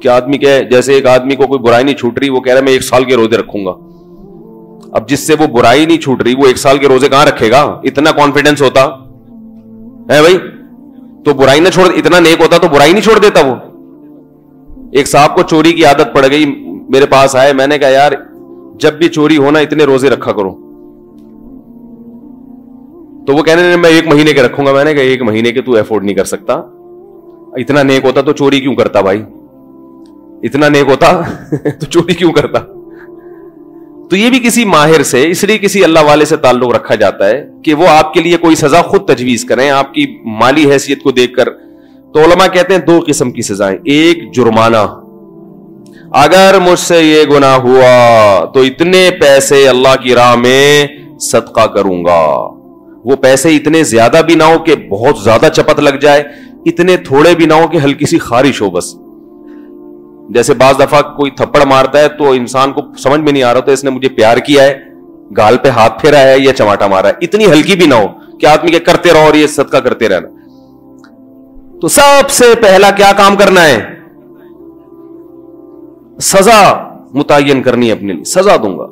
کہ 0.00 0.08
آدمی 0.08 0.38
کہ 0.38 0.60
جیسے 0.70 0.92
ایک 0.92 1.06
آدمی 1.06 1.36
کو 1.36 1.46
کوئی 1.46 1.60
برائی 1.60 1.84
نہیں 1.84 1.96
چھوٹ 1.96 2.18
رہی، 2.18 2.28
وہ 2.28 2.40
کہہ 2.40 2.52
رہا 2.52 2.60
ہے، 2.60 2.64
میں 2.64 2.72
ایک 2.72 2.82
سال 2.82 3.04
کے 3.04 3.16
روزے 3.16 3.36
رکھوں 3.36 3.66
گا۔ 3.66 3.85
اب 4.96 5.08
جس 5.08 5.26
سے 5.26 5.34
وہ 5.40 5.46
برائی 5.46 5.86
نہیں 5.86 5.98
چھوٹ 5.98 6.22
رہی، 6.22 6.34
وہ 6.34 6.46
ایک 6.46 6.58
سال 6.58 6.78
کے 6.78 6.88
روزے 6.88 7.08
کہاں 7.08 7.26
رکھے 7.26 7.50
گا؟ 7.50 7.80
اتنا 7.84 8.10
کانفیڈینس 8.10 8.62
ہوتا۔ 8.62 8.84
ہے 10.14 10.20
بھائی؟ 10.20 10.38
تو 11.24 11.34
برائی 11.34 11.60
نہ 11.60 11.68
چھوڑ، 11.68 11.86
اتنا 11.96 12.20
نیک 12.20 12.40
ہوتا 12.40 12.58
تو 12.58 12.68
برائی 12.68 12.92
نہیں 12.92 13.02
چھوڑ 13.02 13.18
دیتا 13.18 13.40
وہ۔ 13.40 13.54
ایک 14.92 15.08
صاحب 15.08 15.34
کو 15.34 15.42
چوری 15.42 15.72
کی 15.72 15.84
عادت 15.84 16.14
پڑ 16.14 16.26
گئی، 16.30 16.46
میرے 16.88 17.06
پاس 17.06 17.36
آئے، 17.36 17.52
میں 17.52 17.66
نے 17.66 17.78
کہا، 17.78 17.88
یار، 17.88 18.12
جب 18.80 18.92
بھی 18.92 19.08
چوری 19.08 19.36
ہونا 19.36 19.58
اتنے 19.58 19.84
روزے 19.84 20.10
رکھا 20.10 20.32
کرو۔ 20.32 20.52
تو 23.26 23.36
وہ 23.36 23.42
کہنے 23.42 23.76
میں 23.76 23.90
ایک 23.90 24.08
مہینے 24.08 24.32
کے 24.32 24.42
رکھوں 24.42 24.66
گا۔ 24.66 24.72
میں 24.72 24.84
نے 24.84 24.94
کہا، 24.94 25.02
ایک 25.02 25.22
مہینے 25.22 25.52
کے، 25.52 25.62
تو 25.62 25.72
افورڈ 25.72 26.04
نہیں 26.04 26.14
کر 26.14 26.24
سکتا۔ 26.24 26.54
اتنا 27.56 27.82
نیک 27.82 28.04
ہوتا 28.04 28.20
تو 28.20 28.32
چوری 28.32 28.60
کیوں 28.60 28.74
کرتا 28.74 29.00
بھائی؟ 29.00 29.22
اتنا 30.42 30.68
نیک 30.68 30.88
ہوتا 30.88 31.20
تو 31.80 31.86
چوری 31.86 32.14
کیوں 32.14 32.32
کرتا؟ 32.32 32.58
تو 34.10 34.16
یہ 34.16 34.30
بھی 34.30 34.38
کسی 34.38 34.64
ماہر 34.64 35.02
سے، 35.02 35.30
اس 35.30 35.44
لیے 35.44 35.58
کسی 35.58 35.84
اللہ 35.84 35.98
والے 36.00 36.24
سے 36.24 36.36
تعلق 36.36 36.74
رکھا 36.74 36.94
جاتا 36.94 37.28
ہے 37.28 37.44
کہ 37.64 37.74
وہ 37.74 37.88
آپ 37.88 38.14
کے 38.14 38.20
لیے 38.20 38.36
کوئی 38.36 38.56
سزا 38.56 38.82
خود 38.82 39.08
تجویز 39.08 39.44
کریں۔ 39.44 39.70
آپ 39.70 39.94
کی 39.94 40.18
مالی 40.24 40.70
حیثیت 40.70 41.02
کو 41.02 41.10
دیکھ 41.10 41.34
کر 41.34 41.44
تو 42.14 42.24
علماء 42.24 42.46
کہتے 42.46 42.74
ہیں 42.74 42.80
دو 42.80 43.00
قسم 43.06 43.30
کی 43.30 43.42
سزائیں۔ 43.42 43.78
ایک 43.84 44.34
جرمانہ۔ 44.34 45.00
اگر 46.12 46.54
مجھ 46.62 46.78
سے 46.78 47.02
یہ 47.02 47.22
گنا 47.30 47.56
ہوا 47.56 48.44
تو 48.54 48.60
اتنے 48.60 49.10
پیسے 49.20 49.68
اللہ 49.68 50.02
کی 50.02 50.14
راہ 50.14 50.34
میں 50.34 50.86
صدقہ 51.20 51.66
کروں 51.66 52.04
گا۔ 52.04 52.26
وہ 53.04 53.16
پیسے 53.16 53.56
اتنے 53.56 53.84
زیادہ 53.84 54.20
بھی 54.26 54.34
نہ 54.34 54.42
ہو 54.42 54.58
کہ 54.58 54.76
بہت 54.76 55.18
زیادہ 55.18 55.48
چپت 55.54 55.80
لگ 55.80 55.98
جائے، 56.00 56.24
اتنے 56.66 56.96
تھوڑے 56.96 57.34
بھی 57.34 57.46
نہ 57.46 57.54
ہو 57.54 57.68
کہ 57.68 57.78
ہلکی 57.84 58.06
سی 58.06 58.18
خارش 58.18 58.62
ہو 58.62 58.70
بس۔ 58.70 58.94
جیسے 60.28 60.54
بعض 60.54 60.74
دفعہ 60.78 61.02
کوئی 61.02 61.30
تھپڑ 61.30 61.64
مارتا 61.64 61.98
ہے 61.98 62.08
تو 62.08 62.30
انسان 62.30 62.72
کو 62.72 62.80
سمجھ 62.98 63.20
میں 63.20 63.32
نہیں 63.32 63.42
آ 63.42 63.52
رہا 63.52 63.60
تھا 63.60 63.72
اس 63.72 63.84
نے 63.84 63.90
مجھے 63.90 64.08
پیار 64.08 64.36
کیا 64.36 64.62
ہے، 64.62 64.78
گال 65.36 65.56
پہ 65.56 65.68
ہاتھ 65.68 66.00
پھیرا 66.00 66.18
ہے 66.18 66.38
یا 66.38 66.52
چماٹا 66.52 66.86
مارا 66.86 67.08
ہے۔ 67.08 67.12
اتنی 67.20 67.46
ہلکی 67.46 67.76
بھی 67.76 67.86
نہ 67.86 67.94
ہو 67.94 68.38
کہ 68.40 68.46
آدمی 68.46 68.70
کے 68.70 68.78
کرتے 68.78 69.12
رہو 69.12 69.20
اور 69.20 69.34
یہ 69.34 69.46
صدقہ 69.46 69.76
کرتے 69.76 70.08
رہنا۔ 70.08 70.28
تو 71.80 71.88
سب 71.88 72.30
سے 72.30 72.44
پہلا 72.62 72.90
کیا 72.90 73.12
کام 73.16 73.36
کرنا 73.36 73.60
ہے؟ 73.64 73.94
سزا 76.20 76.88
متعین 77.14 77.62
کرنی 77.62 77.86
ہے 77.86 77.92
اپنے 77.92 78.12
لیے۔ 78.12 78.24
سزا 78.24 78.56
دوں 78.56 78.78
گا۔ 78.78 78.84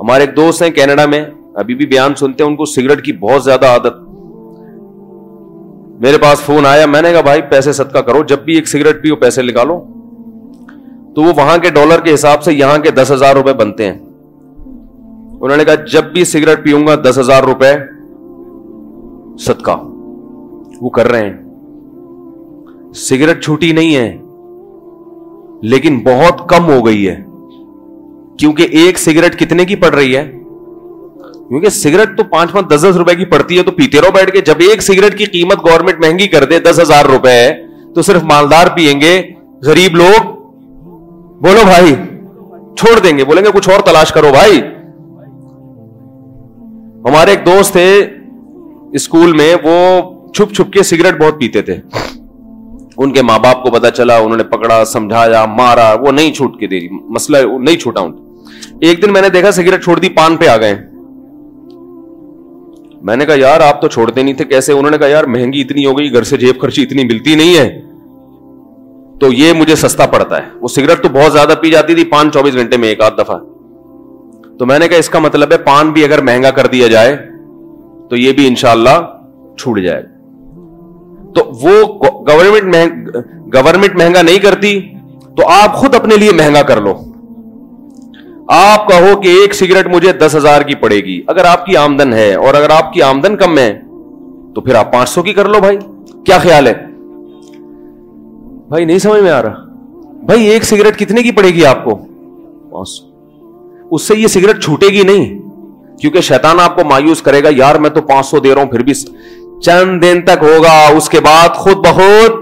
ہمارے 0.00 0.24
ایک 0.24 0.36
دوست 0.36 0.62
ہیں 0.62 0.70
کینیڈا 0.70 1.06
میں، 1.06 1.24
ابھی 1.54 1.74
بھی 1.74 1.86
بیان 1.86 2.14
سنتے 2.14 2.44
ہیں، 2.44 2.50
ان 2.50 2.56
کو 2.56 2.64
سگریٹ 2.64 3.04
کی 3.04 3.12
بہت 3.12 3.44
زیادہ 3.44 3.66
عادت۔ 3.66 4.02
میرے 6.00 6.18
پاس 6.18 6.40
فون 6.40 6.66
آیا، 6.66 6.86
میں 6.86 7.02
نے 7.02 7.12
کہا، 7.12 7.20
بھائی، 7.20 7.42
پیسے 7.42 7.72
صدقہ 7.72 7.98
کرو، 7.98 8.22
جب 8.22 8.38
بھی 8.38 8.54
ایک 8.54 8.68
سگریٹ 8.68 9.02
پیو، 9.02 9.16
پیسے 9.16 9.42
نکالو۔ 9.42 9.84
تو 11.14 11.22
وہ 11.22 11.32
وہاں 11.36 11.58
کے 11.58 11.70
ڈالر 11.70 12.00
کے 12.00 12.14
حساب 12.14 12.42
سے 12.42 12.52
یہاں 12.52 12.78
کے 12.78 12.90
دس 12.90 13.10
ہزار 13.10 13.36
روپے 13.36 13.52
بنتے 13.52 13.86
ہیں۔ 13.86 13.98
انہوں 15.40 15.56
نے 15.56 15.64
کہا، 15.64 15.74
جب 15.74 16.04
بھی 16.04 16.24
سگریٹ 16.24 16.64
پیوں 16.64 16.86
گا، 16.86 16.94
دس 16.94 17.18
ہزار 17.18 17.42
روپے 17.42 17.72
صدقہ۔ 19.38 19.80
وہ 20.80 20.90
کر 20.90 21.08
رہے 21.08 21.30
ہیں۔ 21.30 21.44
سگریٹ 22.94 23.44
چھوٹی 23.44 23.72
نہیں 23.72 23.96
ہے، 23.96 24.16
لیکن 25.62 26.00
بہت 26.04 26.48
کم 26.48 26.64
ہو 26.64 26.86
گئی 26.86 27.08
ہے۔ 27.08 27.24
کیونکہ 28.38 28.66
ایک 28.70 28.98
سگریٹ 28.98 29.38
کتنے 29.38 29.64
کی 29.64 29.76
پڑ 29.76 29.94
رہی 29.94 30.16
ہے؟ 30.16 30.32
کیونکہ 31.48 31.68
سگریٹ 31.68 32.16
تو 32.16 32.24
پانچ 32.24 32.52
پانچ 32.52 32.68
دس 32.68 32.80
دس 32.80 32.96
روپے 32.96 33.14
کی 33.14 33.24
پڑتی 33.24 33.58
ہے، 33.58 33.62
تو 33.62 33.70
پیتے 33.70 34.00
رہو 34.00 34.12
بیٹھ 34.12 34.30
کے۔ 34.30 34.40
جب 34.40 34.54
ایک 34.58 34.82
سگریٹ 34.82 35.18
کی 35.18 35.24
قیمت 35.24 35.58
گورنمنٹ 35.58 36.04
مہنگی 36.04 36.28
کر 36.28 36.44
دے، 36.44 36.58
دس 36.58 36.80
ہزار 36.80 37.04
روپے 37.04 37.48
تو 37.94 38.02
صرف 38.02 38.22
مالدار 38.22 38.66
پیئیں 38.74 39.00
گے۔ 39.00 39.22
غریب 39.62 39.96
لوگ 39.96 40.33
بولو 41.44 41.60
بھائی، 41.64 41.94
چھوڑ 42.76 43.00
دیں 43.00 43.18
گے، 43.18 43.24
بولیں 43.24 43.44
گے 43.44 43.50
کچھ 43.54 43.68
اور 43.68 43.80
تلاش 43.80 44.12
کرو 44.12 44.28
بھائی۔ 44.30 44.60
ہمارے 47.08 47.30
ایک 47.30 47.46
دوست 47.46 47.72
تھے 47.72 48.06
اسکول 48.92 49.32
میں، 49.32 49.54
وہ 49.64 50.00
چھپ 50.32 50.54
چھپ 50.54 50.72
کے 50.72 50.82
سگریٹ 50.82 51.20
بہت 51.20 51.40
پیتے 51.40 51.62
تھے۔ 51.62 51.76
ان 52.96 53.12
کے 53.12 53.22
ماں 53.22 53.38
باپ 53.38 53.62
کو 53.62 53.70
پتا 53.70 53.90
چلا، 53.90 54.16
انہوں 54.16 54.36
نے 54.36 54.44
پکڑا، 54.44 54.84
سمجھایا، 54.84 55.44
مارا، 55.44 55.94
وہ 56.00 56.12
نہیں 56.12 56.32
چھوٹ 56.32 56.60
کے 56.60 56.66
دے 56.66 56.78
مسئلہ 56.90 57.38
نہیں 57.58 57.76
چھوٹا 57.76 58.00
ان 58.00 58.12
ایک 58.80 59.02
دن 59.02 59.12
میں 59.12 59.22
نے 59.22 59.28
دیکھا 59.28 59.50
سگریٹ 59.50 59.84
چھوڑ 59.84 59.98
دی، 59.98 60.08
پان 60.08 60.36
پہ 60.36 60.46
آ 60.46 60.56
گئے۔ 60.56 60.74
میں 63.02 63.16
نے 63.16 63.26
کہا، 63.26 63.34
یار، 63.36 63.60
آپ 63.60 63.82
تو 63.82 63.88
چھوڑتے 63.88 64.22
نہیں 64.22 64.34
تھے، 64.34 64.44
کیسے؟ 64.44 64.72
انہوں 64.72 64.90
نے 64.90 64.98
کہا، 64.98 65.06
یار، 65.06 65.24
مہنگی 65.24 65.60
اتنی 65.60 65.86
ہو 65.86 65.98
گئی، 65.98 66.12
گھر 66.12 66.22
سے 66.22 66.36
جیب 66.36 66.60
خرچی 66.60 66.82
اتنی 66.82 67.04
ملتی 67.04 67.34
نہیں 67.34 67.56
ہے۔ 67.56 67.80
تو 69.20 69.32
یہ 69.32 69.52
مجھے 69.52 69.76
سستا 69.76 70.06
پڑتا 70.06 70.36
ہے۔ 70.36 70.48
وہ 70.60 70.68
سگریٹ 70.68 71.02
تو 71.02 71.08
بہت 71.08 71.32
زیادہ 71.32 71.54
پی 71.60 71.70
جاتی 71.70 71.94
تھی 71.94 72.04
پانچ 72.04 72.34
چوبیس 72.34 72.54
گھنٹے 72.54 72.76
میں 72.76 72.88
ایک 72.88 73.00
آدھ 73.00 73.14
دفعہ۔ 73.18 73.38
تو 74.58 74.66
میں 74.66 74.78
نے 74.78 74.88
کہا 74.88 74.98
اس 74.98 75.08
کا 75.08 75.18
مطلب 75.18 75.52
ہے 75.52 75.58
پان 75.58 75.90
بھی 75.90 76.04
اگر 76.04 76.22
مہنگا 76.22 76.50
کر 76.50 76.66
دیا 76.66 76.88
جائے 76.88 77.16
تو 78.10 78.16
یہ 78.16 78.32
بھی 78.32 78.46
انشاءاللہ 78.46 79.16
چھوٹ 79.58 79.80
جائے۔ 79.80 80.02
تو 81.34 81.52
وہ 81.62 81.84
گورنمنٹ 82.28 83.16
گورنمنٹ 83.54 83.96
مہنگا 83.96 84.22
نہیں 84.22 84.38
کرتی 84.38 84.80
تو 85.36 85.48
آپ 85.48 85.74
خود 85.74 85.94
اپنے 85.94 86.16
لیے 86.16 86.32
مہنگا 86.32 86.62
کر 86.62 86.80
لو۔ 86.80 86.94
آپ 88.48 88.88
کہو 88.88 89.20
کہ 89.20 89.28
ایک 89.28 89.54
سگریٹ 89.54 89.86
مجھے 89.86 90.12
دس 90.12 90.34
ہزار 90.36 90.62
کی 90.62 90.74
پڑے 90.74 90.96
گی۔ 90.96 91.22
اگر 91.26 91.44
آپ 91.44 91.66
کی 91.66 91.76
آمدن 91.76 92.12
ہے 92.12 92.34
اور 92.34 92.54
اگر 92.54 92.70
آپ 92.70 92.92
کی 92.92 93.02
آمدن 93.02 93.36
کم 93.36 93.58
ہے 93.58 93.80
تو 94.54 94.60
پھر 94.60 94.74
آپ 94.74 94.92
پانچ 94.92 95.08
سو 95.08 95.22
کی 95.22 95.32
کر 95.32 95.44
لو 95.44 95.58
بھائی۔ 95.58 95.78
کیا 96.26 96.38
خیال 96.38 96.66
ہے؟ 96.66 96.74
بھائی 98.68 98.84
نہیں 98.84 98.98
سمجھ 98.98 99.22
میں 99.22 99.30
آ 99.30 99.42
رہا۔ 99.42 99.54
بھائی 100.22 100.44
ایک 100.44 100.64
سگریٹ 100.64 100.98
کتنے 100.98 101.22
کی 101.22 101.30
پڑے 101.30 101.48
گی 101.48 101.64
آپ 101.66 101.84
کو؟ 101.84 101.94
پانچ 102.70 102.88
سو 102.88 103.06
اس 103.90 104.02
سے 104.02 104.14
یہ 104.16 104.26
سگریٹ 104.26 104.62
چھوٹے 104.62 104.86
گی 104.86 105.02
نہیں، 105.02 105.38
کیونکہ 105.98 106.20
شیطان 106.20 106.60
آپ 106.60 106.76
کو 106.76 106.84
مایوس 106.84 107.22
کرے 107.22 107.42
گا، 107.42 107.48
یار 107.56 107.74
میں 107.74 107.90
تو 107.90 108.02
پانچ 108.02 108.26
سو 108.26 108.38
دے 108.38 108.54
رہا 108.54 108.62
ہوں، 108.62 108.68
پھر 108.68 108.82
بھی 108.82 108.94
چند 109.62 110.02
دن 110.02 110.20
تک 110.22 110.42
ہوگا، 110.42 110.86
اس 110.96 111.08
کے 111.08 111.20
بعد 111.20 111.48
خود 111.48 111.76
بہت 111.76 112.32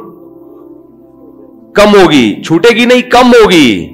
کم 1.75 2.02
ہوگی۔ 2.02 2.43
چھوٹے 2.43 2.69
گی 2.69 2.85
نہیں، 2.85 3.02
کم 3.02 3.33
ہوگی۔ 3.35 3.88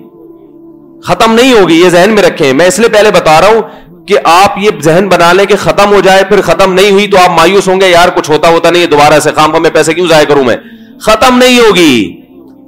ختم 1.04 1.34
نہیں 1.34 1.52
ہوگی، 1.52 1.80
یہ 1.80 1.88
ذہن 1.88 2.10
میں 2.10 2.22
رکھیں۔ 2.22 2.52
میں 2.52 2.66
اس 2.66 2.78
لیے 2.78 2.88
پہلے 2.88 3.10
بتا 3.10 3.40
رہا 3.40 3.48
ہوں 3.48 3.62
کہ 4.06 4.18
آپ 4.24 4.58
یہ 4.58 4.70
ذہن 4.82 5.08
بنا 5.08 5.32
لیں 5.32 5.46
کہ 5.46 5.56
ختم 5.56 5.92
ہو 5.92 6.00
جائے، 6.00 6.22
پھر 6.28 6.40
ختم 6.40 6.74
نہیں 6.74 6.90
ہوئی 6.90 7.06
تو 7.06 7.16
آپ 7.18 7.30
مایوس 7.30 7.68
ہوں 7.68 7.80
گے، 7.80 7.88
یار 7.88 8.08
کچھ 8.08 8.30
ہوتا 8.30 8.48
ہوتا 8.48 8.70
نہیں 8.70 8.86
دوبارہ 8.86 9.20
سے 9.20 9.30
کام 9.34 9.52
کو 9.52 9.60
میں 9.60 9.70
پیسے 9.70 9.94
کیوں 9.94 10.06
ضائع 10.06 10.24
کروں 10.24 10.44
میں؟ 10.44 10.56
ختم 11.00 11.38
نہیں 11.38 11.60
ہوگی، 11.60 12.20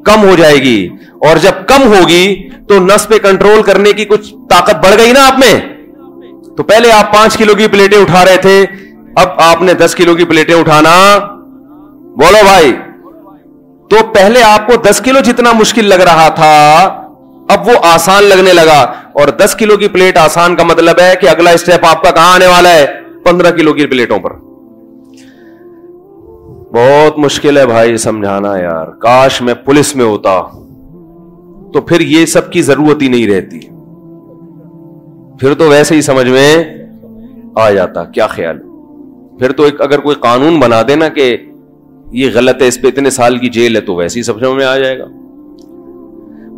کم 0.04 0.28
ہو 0.28 0.34
جائے 0.38 0.56
گی۔ 0.56 0.88
اور 1.10 1.36
جب 1.36 1.50
کم 1.66 1.82
ہوگی 1.82 2.48
تو 2.68 2.78
نس 2.78 3.08
پہ 3.08 3.18
کنٹرول 3.18 3.62
کرنے 3.62 3.92
کی 3.92 4.04
کچھ 4.04 4.34
طاقت 4.50 4.74
بڑھ 4.74 4.94
گئی 4.98 5.12
نا 5.12 5.26
آپ 5.26 5.38
میں؟ 5.38 5.60
تو 6.56 6.62
پہلے 6.62 6.92
آپ 6.92 7.14
پانچ 7.14 7.36
کلو 7.36 7.54
کی 7.54 7.66
پلیٹیں 7.66 7.98
اٹھا 7.98 8.24
رہے 8.24 8.36
تھے، 8.36 8.66
اب 9.16 9.28
آپ 9.36 9.62
نے 9.62 9.74
دس 9.74 9.94
کلو 9.94 10.14
کی 10.14 10.24
پلیٹیں 10.24 10.54
اٹھانا۔ 10.54 11.18
بولو 12.16 12.38
بھائی، 12.42 12.72
تو 13.90 14.06
پہلے 14.14 14.42
آپ 14.42 14.66
کو 14.66 14.76
دس 14.76 15.00
کلو 15.04 15.20
جتنا 15.20 15.52
مشکل 15.52 15.84
لگ 15.84 15.94
رہا 15.94 16.28
تھا، 16.28 16.76
اب 17.48 17.68
وہ 17.68 17.72
آسان 17.82 18.24
لگنے 18.24 18.52
لگا۔ 18.52 18.92
اور 19.12 19.28
دس 19.28 19.54
کلو 19.54 19.76
کی 19.76 19.88
پلیٹ 19.88 20.16
آسان 20.16 20.56
کا 20.56 20.64
مطلب 20.64 21.00
ہے 21.00 21.14
کہ 21.20 21.28
اگلا 21.28 21.50
اسٹیپ 21.50 21.86
آپ 21.86 22.02
کا 22.02 22.10
کہاں 22.10 22.34
آنے 22.34 22.46
والا 22.46 22.70
ہے؟ 22.70 22.86
پندرہ 23.24 23.50
کلو 23.50 23.72
کی 23.72 23.86
پلیٹوں 23.86 24.18
پر۔ 24.18 24.49
بہت 26.72 27.18
مشکل 27.18 27.58
ہے 27.58 27.66
بھائی 27.66 27.96
سمجھانا 27.96 28.58
یار۔ 28.58 28.86
کاش 28.86 29.42
میں 29.42 29.54
پولیس 29.54 29.96
میں 29.96 30.04
ہوتا 30.04 30.40
تو 31.72 31.80
پھر 31.80 32.00
یہ 32.00 32.26
سب 32.26 32.52
کی 32.52 32.62
ضرورت 32.62 33.02
ہی 33.02 33.08
نہیں 33.08 33.26
رہتی۔ 33.26 33.60
پھر 35.40 35.54
تو 35.54 35.68
ویسے 35.68 35.94
ہی 35.94 36.00
سمجھ 36.00 36.28
میں 36.28 36.64
آ 37.56 37.70
جاتا، 37.70 38.04
کیا 38.04 38.26
خیال؟ 38.26 38.58
پھر 39.38 39.52
تو 39.52 39.62
ایک 39.62 39.80
اگر 39.80 40.00
کوئی 40.00 40.16
قانون 40.16 40.60
بنا 40.60 40.82
دینا 40.88 41.08
کہ 41.08 41.36
یہ 42.12 42.30
غلط 42.34 42.62
ہے، 42.62 42.68
اس 42.68 42.80
پہ 42.80 42.88
اتنے 42.88 43.10
سال 43.10 43.38
کی 43.38 43.48
جیل 43.48 43.76
ہے، 43.76 43.80
تو 43.80 43.94
ویسے 43.94 44.18
ہی 44.18 44.22
سمجھ 44.22 44.44
میں 44.44 44.64
آ 44.64 44.78
جائے 44.78 44.98
گا۔ 44.98 45.04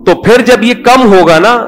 تو 0.06 0.22
پھر 0.22 0.42
جب 0.46 0.62
یہ 0.62 0.74
کم 0.74 1.12
ہوگا 1.12 1.38
نا، 1.38 1.66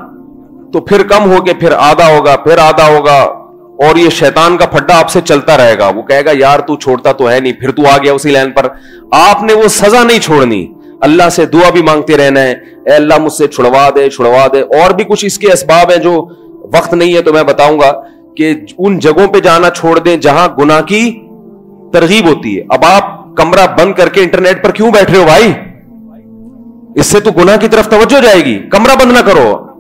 تو 0.73 0.81
پھر 0.81 1.03
کم 1.03 1.33
ہو 1.33 1.43
کے 1.43 1.55
پھر 1.55 1.73
آدھا 1.79 2.19
ہوگا، 2.19 2.37
پھر 2.37 2.59
آدھا 2.59 2.97
ہوگا۔ 2.97 3.44
اور 3.79 3.97
یہ 3.97 4.11
شیطان 4.11 4.57
کا 4.57 4.67
پھڈا 4.67 4.99
آپ 4.99 5.11
سے 5.11 5.21
چلتا 5.25 5.57
رہے 5.57 5.79
گا۔ 5.79 5.89
وہ 5.89 6.03
کہے 6.03 6.25
گا، 6.25 6.31
یار 6.35 6.59
تو 6.59 6.77
چھوڑتا 6.77 7.13
تو 7.13 7.31
ہے 7.31 7.41
نہیں، 7.41 7.53
پھر 7.53 7.71
تو 7.71 7.83
آ 7.87 7.97
گیا 7.99 8.13
اسی 8.13 8.31
لائن 8.31 8.51
پر۔ 8.51 8.67
آپ 9.13 9.43
نے 9.43 9.53
وہ 9.53 9.69
سزا 9.69 10.03
نہیں 10.03 10.19
چھوڑنی۔ 10.19 10.67
اللہ 11.01 11.29
سے 11.29 11.47
دعا 11.47 11.71
بھی 11.71 11.83
مانگتے 11.83 12.17
رہنا 12.17 12.41
ہے۔ 12.41 12.53
اے 12.53 12.91
اللہ، 12.91 13.15
مجھ 13.19 13.33
سے 13.33 13.49
چھڑوا 13.49 13.91
دے 13.97 14.11
چھڑوا 14.11 14.47
دے۔ 14.53 14.61
اور 14.61 14.91
بھی 14.91 15.05
کچھ 15.05 15.25
اس 15.25 15.39
کے 15.39 15.53
اسباب 15.53 15.91
ہیں 15.91 15.99
جو 15.99 16.27
وقت 16.77 16.95
نہیں 16.95 17.15
ہے 17.15 17.23
تو 17.23 17.33
میں 17.33 17.43
بتاؤں 17.43 17.81
گا 17.81 17.93
کہ 18.37 18.55
ان 18.79 18.99
جگہوں 18.99 19.27
پہ 19.27 19.41
جانا 19.41 19.71
چھوڑ 19.71 19.99
دیں 19.99 20.17
جہاں 20.17 20.49
گنا 20.59 20.81
کی 20.81 21.21
ترغیب 21.93 22.29
ہوتی 22.29 22.59
ہے۔ 22.59 22.63
اب 22.71 22.85
آپ 22.85 23.37
کمرہ 23.37 23.67
بند 23.79 23.95
کر 23.95 24.09
کے 24.09 24.21
انٹرنیٹ 24.21 24.65
پر 24.65 24.71
کیوں 24.71 24.91
بیٹھ 24.91 25.11
رہے 25.11 25.21
ہو 25.21 25.25
بھائی؟ 25.25 25.53
اس 26.95 27.07
سے 27.07 27.21
تو 27.21 27.31
گنا 27.31 27.57
کی 27.57 27.69
طرف 27.69 27.89
توجہ 27.89 28.21
جائے 28.21 28.45
گی۔ 28.45 28.59
کمرہ 28.59 28.95
بند 28.95 29.13
نہ 29.13 29.19
کرو۔ 29.19 29.74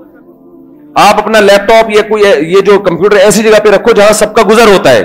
آپ 0.94 1.18
اپنا 1.18 1.40
لیپ 1.40 1.68
ٹاپ 1.68 1.90
یا 1.90 2.02
کوئی، 2.02 2.22
یہ 2.40 2.60
جو 2.60 2.78
کمپیوٹر 2.78 3.16
ایسی 3.16 3.42
جگہ 3.42 3.58
پہ 3.64 3.68
رکھو 3.68 3.92
جہاں 3.92 4.12
سب 4.12 4.34
کا 4.34 4.42
گزر 4.50 4.66
ہوتا 4.66 4.90
ہے۔ 4.90 5.02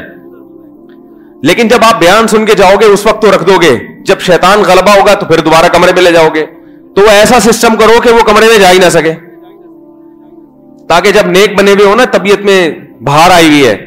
لیکن 1.44 1.68
جب 1.68 1.78
آپ 1.82 2.00
بیان 2.00 2.28
سن 2.28 2.46
کے 2.46 2.54
جاؤ 2.54 2.76
گے، 2.82 2.86
اس 2.86 3.06
وقت 3.06 3.22
تو 3.22 3.32
رکھ 3.32 3.44
دو 3.44 3.54
گے۔ 3.62 4.04
جب 4.06 4.20
شیطان 4.20 4.64
غلبہ 4.68 5.00
ہوگا 5.00 5.14
تو 5.14 5.26
پھر 5.26 5.40
دوبارہ 5.40 5.66
کمرے 5.66 5.92
میں 5.94 6.02
لے 6.02 6.12
جاؤ 6.12 6.28
گے۔ 6.36 6.46
تو 6.96 7.02
وہ 7.02 7.10
ایسا 7.10 7.40
سسٹم 7.40 7.76
کرو 7.76 8.02
کہ 8.02 8.12
وہ 8.12 8.20
کمرے 8.20 8.46
میں 8.46 8.60
جا 8.60 8.72
ہی 8.72 8.78
نہ 8.78 8.90
سکے۔ 8.90 9.14
تاکہ 10.88 11.12
جب 11.12 11.28
نیک 11.28 11.58
بنے 11.58 11.72
ہوئے 11.72 11.86
ہو 11.86 11.96
نا، 11.96 12.06
طبیعت 12.06 12.40
میں 12.40 12.70
باہر 13.02 13.32
آئی 13.32 13.48
ہوئی 13.48 13.68
ہے۔ 13.68 13.86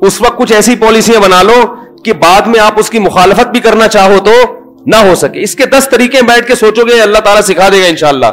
اس 0.00 0.20
وقت 0.20 0.38
کچھ 0.38 0.52
ایسی 0.52 0.76
پالیسیاں 0.76 1.20
بنا 1.20 1.42
لو 1.42 1.74
کہ 2.04 2.12
بعد 2.12 2.40
میں 2.40 2.60
آپ 2.60 2.72
اس 2.76 2.90
کی 2.90 2.98
مخالفت 2.98 3.48
بھی 3.48 3.60
کرنا 3.60 3.88
چاہو 3.88 4.18
تو 4.24 4.32
نہ 4.86 4.96
ہو 4.96 5.14
سکے۔ 5.14 5.42
اس 5.42 5.54
کے 5.54 5.66
دس 5.66 5.88
طریقے 5.90 6.22
بیٹھ 6.22 6.46
کے 6.46 6.54
سوچو 6.54 6.82
گے، 6.82 7.00
اللہ 7.00 7.18
تعالیٰ 7.18 7.42
سکھا 7.42 7.68
دے 7.68 7.82
گا 7.82 7.86
انشاءاللہ۔ 7.86 8.26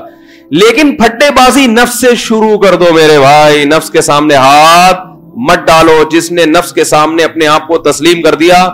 لیکن 0.52 0.96
پھٹے 0.96 1.32
بازی 1.32 1.68
نفس 1.68 2.02
سے 2.02 2.16
شروع 2.16 2.58
کر 2.58 2.76
دو 2.76 2.86
میرے 2.94 3.20
بھائی، 3.20 3.66
نفس 3.66 3.90
کے 3.90 4.02
سامنے 4.02 4.36
ہاتھ 4.36 5.00
مت 5.36 5.68
ڈالو۔ 5.68 6.04
جس 6.12 6.32
نے 6.32 6.46
نفس 6.46 6.74
کے 6.74 6.84
سامنے 6.84 7.24
اپنے 7.24 7.48
آپ 7.48 7.68
کو 7.68 7.78
تسلیم 7.78 8.22
کر 8.22 8.36
دیا، 8.36 8.70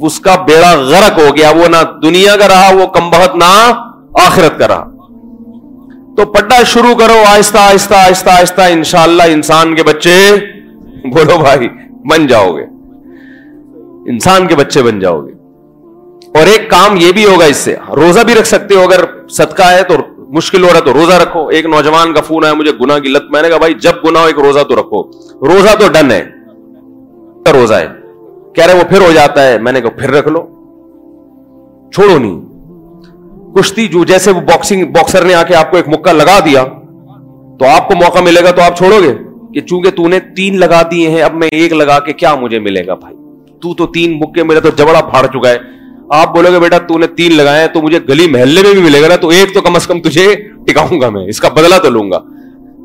اس 0.00 0.20
کا 0.20 0.34
بیڑا 0.34 0.72
غرق 0.72 1.18
ہو 1.18 1.36
گیا۔ 1.36 1.50
وہ 1.50 1.68
نہ 1.68 1.76
دنیا 2.02 2.36
کا 2.36 2.48
رہا، 2.48 2.70
وہ 2.74 2.86
کم 2.86 3.10
بہت 3.10 3.36
نہ 3.36 3.72
آخرت 4.26 4.58
کا 4.58 4.68
رہا۔ 4.68 4.84
تو 6.16 6.26
پٹا 6.26 6.62
شروع 6.62 6.94
کرو، 6.94 7.22
آہستہ 7.26 7.58
آہستہ 7.58 7.94
آہستہ 7.94 8.30
آہستہ۔ 8.30 8.60
انشاءاللہ 8.60 9.22
انسان 9.22 9.74
کے 9.74 9.82
بچے 9.82 10.36
بولو 11.12 11.38
بھائی، 11.38 11.68
بن 11.90 12.26
جاؤ 12.26 12.56
گے۔ 12.56 12.64
انسان 14.10 14.46
کے 14.46 14.56
بچے 14.56 14.82
بن 14.82 15.00
جاؤ 15.00 15.26
گے۔ 15.26 15.32
اور 16.38 16.46
ایک 16.46 16.70
کام 16.70 16.96
یہ 16.96 17.12
بھی 17.12 17.24
ہوگا 17.24 17.44
اس 17.44 17.56
سے، 17.56 17.74
روزہ 17.96 18.20
بھی 18.20 18.34
رکھ 18.34 18.46
سکتے 18.46 18.74
ہو۔ 18.74 18.82
اگر 18.82 19.28
صدقہ 19.28 19.62
ہے 19.62 19.82
تو 19.82 19.94
مشکل 20.28 20.62
ہو 20.62 20.68
رہا 20.68 20.76
ہے 20.76 20.84
تو 20.84 20.92
روزہ 20.92 21.14
رکھو۔ 21.14 21.48
ایک 21.48 21.66
نوجوان 21.66 22.14
کا 22.14 22.20
فون 22.20 22.44
آیا 22.44 22.54
مجھے 22.54 22.72
گنا 22.80 22.98
کی 22.98 23.08
لت 23.08 23.22
میں 23.30 23.42
نے 23.42 23.48
کہا، 23.48 23.56
بھائی، 23.56 23.74
جب 23.74 23.92
گنا 24.04 24.20
ہو 24.20 24.24
ایک 24.24 24.38
روزہ 24.38 24.60
تو 24.60 24.76
رکھو۔ 24.76 25.02
روزہ 25.46 25.76
تو 25.78 25.88
ڈن 25.88 26.10
ہے۔ 26.10 26.24
روزہ 27.52 27.74
ہے۔ 27.74 27.86
کہہ 28.54 28.64
رہے 28.64 28.74
وہ 28.74 28.88
پھر 28.88 29.00
ہو 29.00 29.12
جاتا 29.12 29.46
ہے۔ 29.46 29.58
میں 29.58 29.72
نے 29.72 29.80
کہا، 29.80 29.90
پھر 29.90 30.10
رکھ 30.10 30.28
لو۔ 30.28 30.42
چھوڑو 31.92 32.18
نہیں۔ 32.18 32.40
کشتی 33.54 33.88
جو، 33.88 34.04
جیسے 34.04 34.30
وہ 34.30 34.40
باکسنگ، 34.40 34.86
باکسر 34.86 35.22
نے 35.22 35.34
آ 35.34 35.42
کے 35.42 35.54
آپ 35.54 35.70
کو 35.70 35.76
ایک 35.76 35.88
مکہ 35.88 36.12
لگا 36.12 36.38
دیا، 36.44 36.64
تو 37.58 37.66
آپ 37.76 37.88
کو 37.88 37.96
موقع 37.96 38.18
ملے 38.18 38.44
گا 38.44 38.50
تو 38.50 38.62
آپ 38.62 38.76
چھوڑو 38.76 39.00
گے۔ 39.02 39.14
کہ 39.54 39.60
چونکہ 39.60 39.90
تو 39.90 40.08
نے 40.08 40.20
تین 40.20 40.60
لگا 40.60 40.82
دیے 40.90 41.10
ہیں، 41.10 41.22
اب 41.22 41.34
میں 41.34 41.48
ایک 41.52 41.72
لگا 41.72 42.00
کے 42.00 42.12
کیا 42.12 42.34
مجھے 42.34 42.58
ملے 42.58 42.86
گا، 42.86 42.94
بھائی؟ 42.94 43.16
تو 43.62 43.74
تو 43.74 43.86
تین 43.86 44.18
مکے 44.18 44.42
میرے 44.42 44.60
تو 44.60 44.68
جبڑا 44.68 45.00
پھاڑ 45.00 45.26
چکا 45.26 45.50
ہے۔ 45.50 45.75
آپ 46.10 46.34
بولو 46.34 46.52
گے 46.52 46.58
بیٹا 46.58 46.78
تو 46.78 46.98
نے 46.98 47.06
تین 47.06 47.36
لگائے 47.36 47.68
تو 47.68 47.82
مجھے 47.82 47.98
گلی 48.08 48.26
محلے 48.26 48.62
میں 48.62 48.72
بھی 48.72 48.82
ملے 48.82 49.02
گا 49.02 49.08
نا، 49.08 49.16
تو 49.16 49.28
ایک 49.28 49.54
تو 49.54 49.60
کم 49.60 49.74
از 49.74 49.86
کم 49.86 50.00
تجھے 50.00 50.34
ٹکاؤں 50.66 51.00
گا 51.00 51.10
میں، 51.10 51.26
اس 51.26 51.40
کا 51.40 51.48
بدلا 51.48 51.78
تو 51.78 51.90
لوں 51.90 52.10
گا۔ 52.10 52.18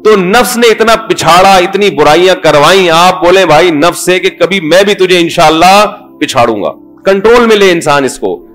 تو 0.04 0.16
نفس 0.16 0.58
نے 0.58 0.68
اتنا 0.68 0.96
پچھاڑا، 0.96 1.56
اتنی 1.56 1.90
برائیاں 1.90 2.36
کروائی، 2.36 2.90
آپ 2.90 3.26
بولے 3.26 3.46
بھائی 3.46 3.72
نفس 3.72 4.06
سے 4.06 4.20
کہ 4.20 4.30
کبھی 4.30 4.60
میں 4.60 4.84
بھی 4.84 4.94
تجھے 4.94 5.20
انشاءاللہ 5.20 5.86
پچھاڑوں 6.20 6.64
گا۔ 6.64 6.70
کنٹرول 7.06 7.46
میں 7.46 7.56
لے 7.56 7.72
انسان 7.72 8.04
اس 8.04 8.20
کو۔ 8.20 8.46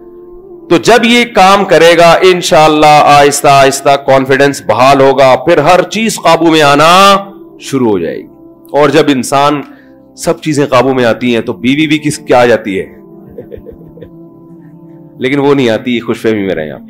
تو 0.71 0.77
جب 0.77 1.05
یہ 1.05 1.25
کام 1.35 1.65
کرے 1.65 1.99
گا، 1.99 2.19
انشاءاللہ 2.23 3.03
آہستہ 3.05 3.49
آہستہ 3.49 3.97
کانفیڈنس 4.07 4.63
بحال 4.67 5.01
ہوگا، 5.01 5.37
پھر 5.37 5.59
ہر 5.59 5.83
چیز 5.83 6.17
قابو 6.17 6.47
میں 6.47 6.63
آنا 6.63 7.17
شروع 7.61 7.91
ہو 7.91 7.99
جائے 7.99 8.19
گی۔ 8.19 8.27
اور 8.73 8.89
جب 8.89 9.05
انسان 9.09 9.61
سب 10.17 10.43
چیزیں 10.43 10.67
قابو 10.67 10.95
میں 10.95 11.05
آتی 11.05 11.35
ہیں، 11.35 11.41
تو 11.41 11.53
بیوی 11.53 11.87
بھی 11.87 11.99
کس 11.99 12.19
کیا 12.19 12.41
آ 12.41 12.45
جاتی 12.45 12.81
ہے؟ 12.81 12.96
لیکن 15.19 15.39
وہ 15.39 15.55
نہیں 15.55 15.69
آتی، 15.69 16.01
خوش 16.01 16.23
فہمی 16.23 16.47
میں 16.47 16.55
رہے 16.55 16.71
آپ۔ 16.71 16.81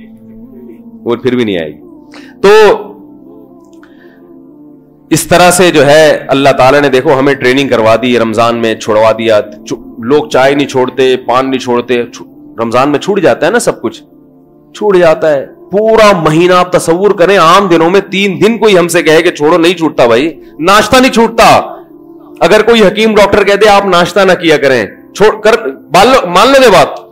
وہ 0.92 1.16
پھر 1.16 1.37
بھی 1.37 1.45
نہیں 1.45 1.59
آئے 1.59 1.71
گی۔ 1.71 1.80
تو 2.42 2.83
اس 5.11 5.26
طرح 5.26 5.50
سے 5.50 5.71
جو 5.71 5.87
ہے، 5.87 6.18
اللہ 6.28 6.49
تعالیٰ 6.59 6.80
نے 6.80 6.88
دیکھو، 6.88 7.18
ہمیں 7.18 7.35
ٹریننگ 7.35 7.68
کروا 7.68 7.97
دی، 8.02 8.18
رمضان 8.18 8.56
میں 8.56 8.75
چھوڑوا 8.75 9.12
دیا۔ 9.18 9.40
لوگ 9.99 10.28
چائے 10.28 10.54
نہیں 10.54 10.68
چھوڑتے، 10.68 11.16
پان 11.16 11.50
نہیں 11.50 11.61
چھوڑتے۔ 11.61 12.02
رمضان 12.62 12.90
میں 12.90 12.99
چھوٹ 12.99 13.21
جاتا 13.21 13.47
ہے 13.47 13.50
نا 13.50 13.59
سب 13.59 13.83
کچھ۔ 13.83 14.02
چھوٹ 14.75 14.97
جاتا 14.97 15.33
ہے۔ 15.33 15.47
پورا 15.71 16.12
مہینہ 16.12 16.54
آپ 16.54 16.73
تصور 16.73 17.11
کریں، 17.11 17.38
عام 17.38 17.68
دنوں 17.68 17.90
میں 17.90 18.00
تین 18.00 18.40
دن 18.47 18.59
کوئی 18.59 18.78
ہم 18.78 18.88
سے 18.88 19.02
کہے 19.02 19.23
کہ 19.23 19.30
چھوڑو، 19.30 19.59
نہیں 19.59 19.75
چھوٹتا 19.75 20.06
بھائی۔ 20.06 20.40
ناشتہ 20.59 20.97
نہیں 20.97 21.12
چھوٹتا۔ 21.12 21.76
اگر 22.40 22.62
کوئی 22.62 22.87
حکیم 22.87 23.14
ڈاکٹر 23.14 23.45
کہہ 23.45 23.54
دے، 23.54 23.68
آپ 23.68 23.87
ناشتہ 23.87 24.21
نہ 24.21 24.33
کیا 24.33 24.56
کریں۔ 24.56 24.87
چھوڑ، 25.14 25.40
کر، 25.40 25.66
مان 26.26 26.49
لو 26.49 26.71
بات۔ 26.73 27.05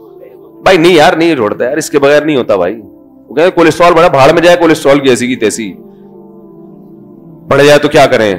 بھائی 0.65 0.79
نہیں 0.79 0.95
یار، 0.95 1.13
نہیں 1.13 1.37
چھوڑتا 1.37 1.65
یار، 1.65 1.77
اس 1.77 1.91
کے 1.91 1.99
بغیر 1.99 2.25
نہیں 2.25 2.37
ہوتا 2.37 2.57
بھائی۔ 2.57 2.81
وہ 3.29 3.35
کہتے 3.35 3.51
کولیسٹرول 3.51 3.93
بڑا، 3.95 4.09
بھاڑ 4.09 4.33
میں 4.33 4.43
جائے 4.43 4.57
کولیسٹرول 4.57 5.01
کی 5.01 5.09
ایسی 5.09 5.27
کی 5.27 5.37
تیسی۔ 5.37 5.73
بڑھ 7.49 7.63
جائے 7.65 7.79
تو 7.79 7.89
کیا 7.89 8.07
کریں؟ 8.07 8.35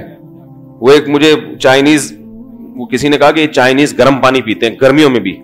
وہ 0.81 0.91
ایک 0.91 1.09
مجھے 1.09 1.35
چائنیز 1.59 2.17
وہ 2.75 2.85
کسی 2.85 3.09
نے 3.09 3.17
کہا 3.17 3.31
کہ 3.31 3.47
چائنیز 3.47 3.97
گرم 3.97 4.21
پانی 4.21 4.41
پیتے 4.41 4.69
ہیں، 4.69 4.75
گرمیوں 4.81 5.09
میں 5.09 5.19
بھی۔ 5.19 5.37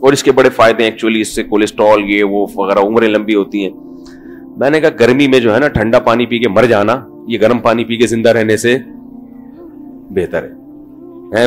اور 0.00 0.12
اس 0.12 0.22
کے 0.22 0.32
بڑے 0.32 0.50
فائدے 0.50 0.82
ہیں 0.82 0.90
ایکچولی 0.90 1.20
اس 1.20 1.34
سے 1.34 1.42
کولیسٹرول 1.42 2.10
یہ 2.10 2.24
وہ 2.24 2.46
وغیرہ 2.54 2.78
عمریں 2.78 3.08
لمبی 3.08 3.34
ہوتی 3.34 3.62
ہیں۔ 3.62 3.70
میں 4.56 4.70
نے 4.70 4.80
کہا 4.80 4.88
گرمی 5.00 5.28
میں 5.28 5.40
جو 5.40 5.54
ہے 5.54 5.60
نا، 5.60 5.68
ٹھنڈا 5.68 5.98
پانی 5.98 6.26
پی 6.26 6.38
کے 6.38 6.48
مر 6.48 6.64
جانا، 6.64 7.08
یہ 7.28 7.38
گرم 7.40 7.58
پانی 7.58 7.84
پی 7.84 7.96
کے 7.96 8.06
زندہ 8.06 8.28
رہنے 8.28 8.56
سے 8.56 8.78
بہتر 10.10 10.42
ہے۔ 10.42 10.50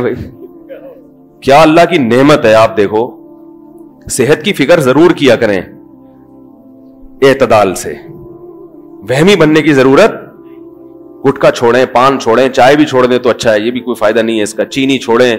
بھائی؟ 0.02 0.14
کیا 1.42 1.62
اللہ 1.62 1.82
کی 1.90 1.98
نعمت 1.98 2.46
ہے، 2.46 2.54
آپ 2.54 2.78
دیکھو۔ 2.78 3.19
صحت 4.12 4.44
کی 4.44 4.54
فکر 4.54 4.80
ضرور 4.80 5.12
کیا 5.12 5.36
کریں۔ 5.36 5.62
اعتدال 7.22 7.76
سے۔ 7.76 7.94
وہمی 9.10 9.36
بننے 9.36 9.62
کی 9.62 9.74
ضرورت۔ 9.74 10.12
گٹکا 11.28 11.52
چھوڑیں، 11.52 11.86
پان 11.94 12.20
چھوڑیں، 12.20 12.50
چائے 12.50 12.76
بھی 12.76 12.86
چھوڑ 12.86 13.06
دیں 13.06 13.18
تو 13.18 13.30
اچھا 13.30 13.54
ہے، 13.54 13.60
یہ 13.60 13.72
بھی 13.72 13.80
کوئی 13.80 13.96
فائدہ 13.96 14.20
نہیں 14.20 14.38
ہے۔ 14.38 14.44
اس 14.44 14.54
کا 14.54 14.66
چینی 14.66 14.98
چھوڑیں۔ 14.98 15.38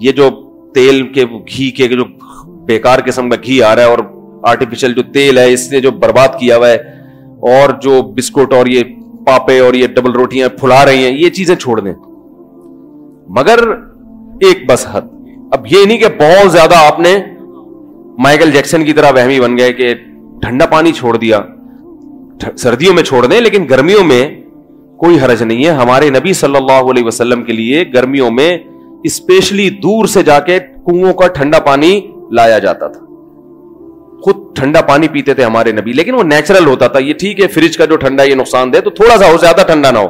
یہ 0.00 0.12
جو 0.12 0.28
تیل 0.74 1.12
کے 1.12 1.24
گھی 1.24 1.70
کے 1.70 1.88
جو 1.88 2.04
بیکار 2.46 2.98
قسم 3.06 3.30
کا 3.30 3.36
گھی 3.44 3.62
آ 3.62 3.74
رہا 3.74 3.82
ہے 3.82 3.88
اور 3.88 3.98
آرٹیفیشل 4.42 4.94
جو 4.94 5.02
تیل 5.02 5.38
ہے، 5.38 5.52
اس 5.52 5.72
نے 5.72 5.80
جو 5.80 5.90
برباد 5.90 6.28
کیا 6.40 6.56
ہوا 6.56 6.68
ہے۔ 6.68 6.76
اور 7.22 7.80
جو 7.82 8.02
بسکٹ 8.02 8.52
اور 8.52 8.66
یہ 8.66 8.82
پاپے 9.26 9.58
اور 9.58 9.74
یہ 9.74 9.86
ڈبل 9.86 10.12
روٹیاں 10.12 10.48
پھلا 10.48 10.84
رہی 10.84 11.04
ہیں، 11.04 11.18
یہ 11.18 11.30
چیزیں 11.30 11.56
چھوڑ 11.56 11.80
دیں۔ 11.80 11.94
مگر 13.28 13.58
ایک 14.40 14.70
بس 14.70 14.86
حد۔ 14.90 15.02
اب 15.52 15.66
یہ 15.70 15.84
نہیں 15.86 15.98
کہ 15.98 16.06
بہت 16.18 16.52
زیادہ 16.52 16.74
آپ 16.74 17.00
نے 17.00 17.16
مائیکل 18.18 18.50
جیکسن 18.50 18.84
کی 18.84 18.92
طرح 18.92 19.10
وہمی 19.10 19.40
بن 19.40 19.58
گئے 19.58 19.72
کہ 19.72 19.94
ٹھنڈا 20.42 20.66
پانی 20.66 20.92
چھوڑ 20.92 21.16
دیا۔ 21.16 21.40
سردیوں 22.56 22.94
میں 22.94 23.02
چھوڑ 23.02 23.26
دیں، 23.26 23.40
لیکن 23.40 23.66
گرمیوں 23.70 24.04
میں 24.04 24.28
کوئی 24.98 25.18
حرج 25.18 25.42
نہیں 25.42 25.64
ہے۔ 25.64 25.70
ہمارے 25.70 26.10
نبی 26.10 26.32
صلی 26.32 26.56
اللہ 26.56 26.90
علیہ 26.90 27.04
وسلم 27.04 27.44
کے 27.44 27.52
لیے 27.52 27.84
گرمیوں 27.94 28.30
میں 28.30 28.58
اسپیشلی 29.04 29.70
دور 29.70 30.06
سے 30.06 30.22
جا 30.22 30.40
کے 30.40 30.58
کنو 30.58 31.12
کا 31.12 31.26
ٹھنڈا 31.26 31.58
پانی 31.58 32.00
لایا 32.30 32.58
جاتا 32.58 32.88
تھا۔ 32.88 33.00
خود 34.22 34.56
ٹھنڈا 34.56 34.80
پانی 34.80 35.08
پیتے 35.08 35.34
تھے 35.34 35.44
ہمارے 35.44 35.72
نبی، 35.72 35.92
لیکن 35.92 36.14
وہ 36.14 36.22
نیچرل 36.22 36.66
ہوتا 36.66 36.86
تھا۔ 36.86 36.98
یہ 36.98 37.12
ٹھیک 37.12 37.40
ہے، 37.40 37.46
فریج 37.48 37.76
کا 37.76 37.84
جو 37.84 37.96
ٹھنڈا 37.96 38.22
یہ 38.22 38.34
نقصان 38.34 38.72
دے، 38.72 38.80
تو 38.80 38.90
تھوڑا 38.90 39.16
سا 39.16 39.32
ہو 39.32 39.36
زیادہ 39.36 39.60
ٹھنڈا 39.66 39.90
نہ 39.90 39.98
ہو۔ 39.98 40.08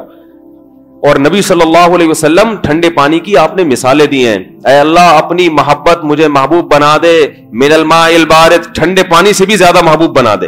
اور 1.07 1.15
نبی 1.15 1.41
صلی 1.41 1.61
اللہ 1.61 1.95
علیہ 1.95 2.07
وسلم 2.07 2.55
ٹھنڈے 2.63 2.89
پانی 2.89 3.19
کی 3.19 3.37
آپ 3.37 3.55
نے 3.55 3.63
مثالیں 3.63 4.05
دی 4.05 4.27
ہیں۔ 4.27 4.37
اے 4.65 4.79
اللہ، 4.79 4.99
اپنی 4.99 5.49
محبت 5.49 6.03
مجھے 6.03 6.27
محبوب 6.27 6.73
بنا 6.73 6.97
دے۔ 7.01 7.27
من 7.51 7.73
الماء 7.73 8.05
البارد، 8.05 8.75
ٹھنڈے 8.75 9.03
پانی 9.03 9.33
سے 9.33 9.45
بھی 9.45 9.55
زیادہ 9.55 9.81
محبوب 9.81 10.17
بنا 10.17 10.35
دے۔ 10.35 10.45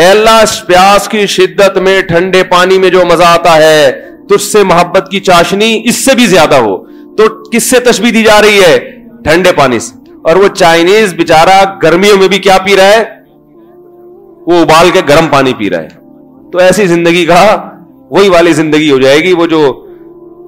اے 0.00 0.06
اللہ 0.06 0.44
پیاس 0.66 1.08
کی 1.08 1.26
شدت 1.26 1.78
میں، 1.78 2.02
ٹھنڈے 2.02 2.42
پانی 2.42 2.78
میں 2.78 2.90
جو 2.90 3.02
مزہ 3.12 3.22
آتا 3.22 3.56
ہے، 3.56 4.00
تجھ 4.28 4.42
سے 4.42 4.64
محبت 4.64 5.08
کی 5.10 5.20
چاشنی 5.20 5.82
اس 5.84 5.94
سے 5.94 6.14
بھی 6.14 6.26
زیادہ 6.26 6.54
ہو۔ 6.54 6.84
تو 7.16 7.50
کس 7.50 7.62
سے 7.62 7.80
تشبیح 7.80 8.10
دی 8.10 8.22
جا 8.22 8.42
رہی 8.42 8.60
ہے؟ 8.60 8.78
ٹھنڈے 9.24 9.52
پانی 9.52 9.78
سے۔ 9.78 10.10
اور 10.24 10.36
وہ 10.36 10.48
چائنیز 10.48 11.14
بےچارا 11.14 11.64
گرمیوں 11.82 12.16
میں 12.16 12.28
بھی 12.28 12.38
کیا 12.38 12.58
پی 12.58 12.76
رہا 12.76 12.88
ہے؟ 12.88 13.04
وہ 14.46 14.62
ابال 14.62 14.90
کے 14.90 15.00
گرم 15.08 15.26
پانی 15.30 15.52
پی 15.58 15.70
رہا 15.70 15.82
ہے۔ 15.82 15.88
تو 16.52 16.58
ایسی 16.58 16.86
زندگی 16.86 17.26
کا 17.26 17.70
وہی 18.10 18.28
والی 18.28 18.52
زندگی 18.52 18.90
ہو 18.90 18.98
جائے 18.98 19.20
گی، 19.20 19.32
وہ 19.32 19.46
جو 19.46 19.86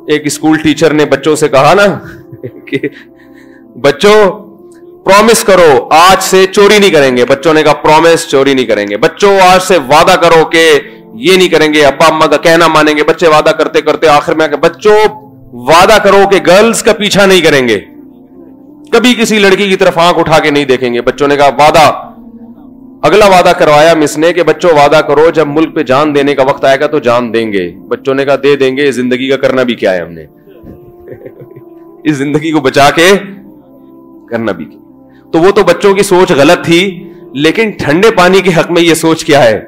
ایک 0.09 0.23
اسکول 0.25 0.59
ٹیچر 0.59 0.93
نے 0.93 1.05
بچوں 1.05 1.37
سے 1.37 1.49
کہا 1.49 1.75
نا 1.75 1.99
کہ 2.67 2.79
بچوں 3.81 4.47
پرومس 5.05 5.45
کرو، 5.45 5.89
آج 5.91 6.23
سے 6.23 6.47
چوری 6.47 6.79
نہیں 6.79 6.91
کریں 6.91 7.17
گے۔ 7.17 7.25
بچوں 7.25 7.55
نے 7.55 7.63
کہا 7.63 7.73
پرومس 7.73 8.29
چوری 8.29 8.55
نہیں 8.55 8.67
کریں 8.67 8.87
گے۔ 8.91 8.97
بچوں، 8.97 9.41
آج 9.41 9.63
سے 9.63 9.77
وعدہ 9.77 10.17
کرو 10.21 10.45
کہ 10.45 10.81
یہ 11.15 11.37
نہیں 11.37 11.49
کریں 11.49 11.75
گے۔ 11.75 11.85
ابا 11.85 12.07
اما 12.07 12.27
کا 12.27 12.37
کہنا 12.37 12.67
مانیں 12.67 12.97
گے، 12.97 13.05
بچے 13.05 13.29
وعدہ 13.29 13.51
کرتے 13.51 13.81
کرتے 13.81 14.09
آخر 14.09 14.35
میں 14.35 14.49
بچوں، 14.49 14.97
وعدہ 15.53 15.99
کرو 16.05 16.29
کہ 16.31 16.39
گرلز 16.47 16.83
کا 16.83 16.93
پیچھا 16.93 17.27
نہیں 17.27 17.41
کریں 17.41 17.69
گے۔ 17.69 17.81
کبھی 18.93 19.15
کسی 19.15 19.39
لڑکی 19.39 19.69
کی 19.69 19.77
طرف 19.77 19.99
آنکھ 19.99 20.19
اٹھا 20.19 20.39
کے 20.39 20.51
نہیں 20.51 20.65
دیکھیں 20.65 20.95
گے۔ 20.95 21.01
بچوں 21.01 21.29
نے 21.29 21.37
کہا، 21.37 21.49
وعدہ 21.59 22.06
اگلا 23.07 23.27
وعدہ 23.27 23.53
کروایا 23.59 23.95
مس 23.95 24.19
نے 24.19 24.33
کہ 24.33 24.43
بچوں 24.43 24.71
وعدہ 24.71 25.01
کرو، 25.01 25.31
جب 25.31 25.47
ملک 25.47 25.75
پہ 25.75 25.83
جان 25.83 26.15
دینے 26.15 26.35
کا 26.35 26.43
وقت 26.43 26.65
آئے 26.65 26.81
گا 26.81 26.87
تو 26.87 26.99
جان 26.99 27.35
دیں 27.35 27.53
گے۔ 27.53 27.73
بچوں 27.89 28.15
نے 28.15 28.25
کہا، 28.25 28.37
دے 28.43 28.57
دیں 28.57 28.77
گے 28.77 28.93
زندگی 28.93 29.29
کا 29.29 29.37
کرنا 29.37 29.63
بھی 29.63 29.75
کیا 29.75 29.95
ہے 29.95 30.01
ہم 30.01 30.13
نے؟ 30.13 30.25
اس 32.05 32.17
زندگی 32.17 32.51
کو 32.51 32.61
بچا 32.61 32.91
کے 32.91 33.19
کرنا 34.31 34.53
بھی 34.53 34.65
کیا۔ 34.65 35.09
تو 35.33 35.39
وہ 35.39 35.51
تو 35.51 35.63
بچوں 35.63 35.95
کی 35.95 36.03
سوچ 36.03 36.33
غلط 36.33 36.65
تھی، 36.65 37.09
لیکن 37.33 37.71
ٹھنڈے 37.71 38.11
پانی 38.11 38.41
کے 38.41 38.51
حق 38.61 38.71
میں 38.71 38.83
یہ 38.83 38.95
سوچ 38.95 39.25
کیا 39.25 39.45
ہے۔ 39.45 39.61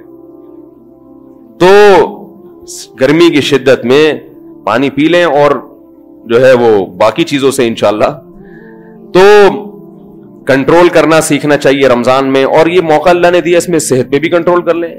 تو 1.61 1.77
گرمی 3.01 3.31
کی 3.31 3.40
شدت 3.40 3.85
میں 3.85 4.12
پانی 4.64 4.90
پی 4.90 5.03
لیں 5.03 5.24
اور 5.24 5.51
جو 6.27 6.46
ہے 6.46 6.53
وہ 6.53 6.87
باقی 6.87 7.24
چیزوں 7.24 7.51
سے 7.51 7.66
انشاءاللہ۔ 7.66 8.20
تو 9.14 9.31
کنٹرول 10.48 10.88
کرنا 10.88 11.20
سیکھنا 11.20 11.56
چاہیے 11.56 11.88
رمضان 11.88 12.32
میں، 12.32 12.44
اور 12.44 12.66
یہ 12.66 12.80
موقع 12.80 13.11
اللہ 13.11 13.26
نے 13.26 13.40
دیا 13.40 13.58
اس 13.58 13.68
میں 13.68 13.78
صحت 13.78 14.12
پہ 14.12 14.18
بھی 14.18 14.28
کنٹرول 14.28 14.62
کر 14.62 14.74
لیں۔ 14.74 14.94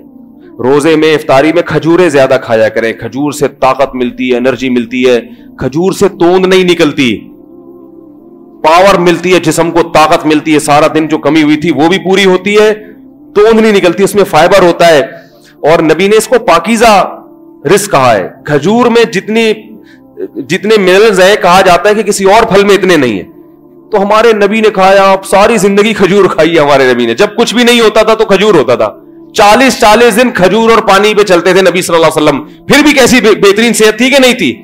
روزے 0.59 0.95
میں، 0.95 1.13
افطاری 1.13 1.53
میں 1.53 1.62
کھجورے 1.62 2.09
زیادہ 2.09 2.38
کھایا 2.43 2.69
کریں۔ 2.69 2.93
کھجور 2.93 3.31
سے 3.31 3.47
طاقت 3.47 3.95
ملتی 3.95 4.31
ہے 4.31 4.38
انرجی 4.38 4.69
ملتی 4.69 5.09
ہے۔ 5.09 5.19
کھجور 5.57 5.91
سے 5.91 6.07
توند 6.07 6.45
نہیں 6.45 6.63
نکلتی۔ 6.63 7.19
پاور 8.63 8.99
ملتی 8.99 9.33
ہے، 9.33 9.39
جسم 9.39 9.71
کو 9.71 9.79
طاقت 9.93 10.25
ملتی 10.25 10.53
ہے۔ 10.53 10.59
سارا 10.59 10.88
دن 10.88 11.07
جو 11.07 11.17
کمی 11.17 11.43
ہوئی 11.43 11.57
تھی، 11.57 11.71
وہ 11.71 11.88
بھی 11.88 11.97
پوری 11.97 12.25
ہوتی 12.25 12.55
ہے۔ 12.59 12.73
توند 13.35 13.59
نہیں 13.59 13.71
نکلتی، 13.71 14.03
اس 14.03 14.15
میں 14.15 14.23
فائبر 14.23 14.62
ہوتا 14.62 14.88
ہے۔ 14.88 14.99
اور 15.59 15.79
نبی 15.79 16.07
نے 16.07 16.17
اس 16.17 16.27
کو 16.27 16.39
پاکیزہ 16.39 17.21
رسک 17.75 17.91
کہا 17.91 18.15
ہے۔ 18.15 18.29
کھجور 18.45 18.85
میں 18.85 19.03
جتنی، 19.03 19.53
جتنے 20.35 20.75
منرلز 20.77 21.19
ہیں، 21.19 21.35
کہا 21.41 21.62
جاتا 21.62 21.89
ہے 21.89 21.93
کہ 21.93 22.03
کسی 22.03 22.23
اور 22.23 22.43
پھل 22.43 22.65
میں 22.65 22.75
اتنے 22.75 22.97
نہیں 22.97 23.13
ہیں۔ 23.13 23.38
تو 23.91 24.02
ہمارے 24.02 24.34
نبی 24.34 24.62
نے 24.62 24.69
کھایا 24.69 25.12
آپ 25.12 25.25
ساری 25.25 25.58
زندگی 25.58 25.93
کھجور 25.93 26.25
کھائی 26.25 26.60
ہمارے 26.60 26.93
نبی 26.93 27.06
نے۔ 27.06 27.13
جب 27.13 27.28
کچھ 27.38 27.56
بھی 27.56 27.63
نہیں 27.63 27.80
ہوتا 27.80 28.02
تھا 28.02 28.13
تو 28.13 28.25
کھجور 28.25 28.56
ہوتا 28.56 28.75
تھا۔ 28.75 28.89
چالیس 29.34 29.80
چالیس 29.80 30.21
دن 30.21 30.32
کھجور 30.32 30.69
اور 30.69 30.78
پانی 30.78 31.13
پہ 31.13 31.23
چلتے 31.23 31.54
تھے 31.54 31.62
نبی 31.62 31.82
صلی 31.82 31.95
اللہ 31.95 32.08
علیہ 32.08 32.23
وسلم۔ 32.23 32.65
پھر 32.65 32.84
بھی 32.84 32.93
کیسی 32.93 33.21
بہترین 33.21 33.73
صحت 33.73 33.97
تھی 33.97 34.10
کہ 34.10 34.19
نہیں 34.19 34.34
تھی؟ 34.34 34.62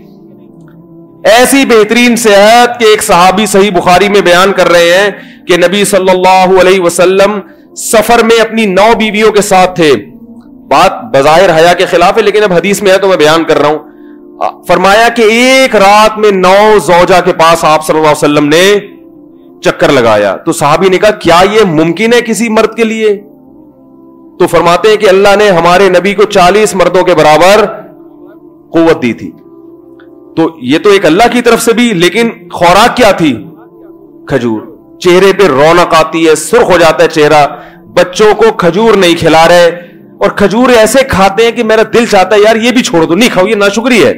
ایسی 1.32 1.66
بہترین 1.66 2.16
صحت 2.16 2.80
کہ 2.80 2.86
ایک 2.86 3.04
صحابی 3.04 3.46
صحیح 3.46 3.72
بخاری 3.72 4.10
میں 4.10 4.22
بیان 4.22 4.54
کر 4.54 4.72
رہے 4.72 4.94
ہیں 4.94 5.10
کہ 5.48 5.58
نبی 5.58 5.86
صلی 5.86 6.10
اللہ 6.10 6.62
علیہ 6.62 6.80
وسلم 6.80 7.40
سفر 7.76 8.24
میں 8.24 8.42
اپنی 8.42 8.66
نو 8.66 8.92
بیویوں 9.00 9.32
کے 9.32 9.42
ساتھ 9.42 9.76
تھے۔ 9.76 9.94
بات 10.70 11.18
بظاہر 11.18 11.56
حیا 11.56 11.74
کے 11.74 11.86
خلاف 11.86 12.18
ہے، 12.18 12.22
لیکن 12.22 12.44
اب 12.44 12.54
حدیث 12.54 12.82
میں 12.82 12.92
ہے 12.92 12.98
تو 12.98 13.08
میں 13.08 13.18
بیان 13.18 13.44
کر 13.44 13.58
رہا 13.58 13.68
ہوں۔ 13.68 13.80
فرمایا 14.68 15.10
کہ 15.10 15.22
ایک 15.22 15.76
رات 15.76 16.18
میں 16.18 16.32
نو 16.32 16.80
زوجہ 16.80 17.22
کے 17.26 17.34
پاس 17.34 17.64
آپ 17.64 17.88
صلی 17.88 17.96
اللہ 17.96 18.08
علیہ 18.08 18.34
وسلم 18.34 18.48
نے 18.48 18.95
چکر 19.62 19.91
لگایا۔ 19.91 20.36
تو 20.36 20.52
صحابی 20.52 20.89
نے 20.89 20.98
کہا، 20.98 21.12
کیا 21.12 21.41
یہ 21.52 21.60
ممکن 21.65 22.13
ہے 22.13 22.22
کسی 22.22 22.50
مرد 22.50 22.76
کے 22.76 22.84
لیے؟ 22.84 23.15
تو 24.39 24.48
فرماتے 24.48 24.89
ہیں 24.89 24.98
کہ 24.98 25.10
اللہ 25.10 25.36
نے 25.38 25.50
ہمارے 25.50 25.89
نبی 25.89 26.13
کو 26.13 26.24
چالیس 26.24 26.76
مردوں 26.76 27.04
کے 27.04 27.15
برابر 27.15 27.65
قوت 28.72 29.02
دی 29.02 29.13
تھی۔ 29.13 29.32
تو 30.38 30.50
یہ 30.62 30.80
تو 30.80 30.89
ایک 30.89 31.06
اللہ 31.06 31.24
کی 31.32 31.41
طرف 31.41 31.62
سے 31.62 31.74
بھی، 31.74 31.94
لیکن 31.94 32.30
خوراک 32.54 32.98
کیا 32.98 33.12
تھی؟ 33.12 33.46
کھجور۔ 34.28 34.62
چہرے 35.00 35.34
پہ 35.38 35.48
رونق 35.48 35.94
آتی 35.94 36.30
ہے، 36.30 36.36
سرخ 36.36 36.72
ہو 36.72 36.78
جاتا 36.78 37.04
ہے 37.04 37.10
چہرہ۔ 37.10 37.48
بچوں 37.86 38.36
کو 38.36 38.54
کھجور 38.58 38.98
نہیں 38.98 39.15
کھلا 39.20 39.48
رہے۔ 39.48 39.68
اور 40.18 40.30
کھجور 40.30 40.70
ایسے 40.70 41.04
کھاتے 41.04 41.44
ہیں 41.44 41.52
کہ 41.52 41.63
میرا 41.63 41.82
دل 41.94 42.06
چاہتا 42.06 42.36
ہے، 42.36 42.41
یار 42.41 42.56
یہ 42.56 42.72
بھی 42.72 42.84
چھوڑ 42.84 43.04
دو 43.04 43.15
نہیں 43.15 43.30
کھاؤ، 43.34 43.48
یہ 43.48 43.56
ناشکری 43.56 44.06
ہے۔ 44.06 44.13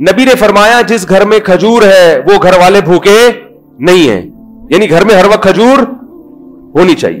نبی 0.00 0.24
نے 0.24 0.34
فرمایا، 0.34 0.80
جس 0.80 1.08
گھر 1.08 1.24
میں 1.24 1.38
کھجور 1.38 1.82
ہے، 1.82 2.18
وہ 2.18 2.42
گھر 2.42 2.58
والے 2.58 2.80
بھوکے 2.80 3.30
نہیں 3.78 4.10
ہیں۔ 4.10 4.29
یعنی 4.70 4.90
گھر 4.90 5.04
میں 5.04 5.14
ہر 5.14 5.26
وقت 5.26 5.42
کھجور 5.42 5.78
ہونی 6.74 6.94
چاہیے۔ 6.94 7.20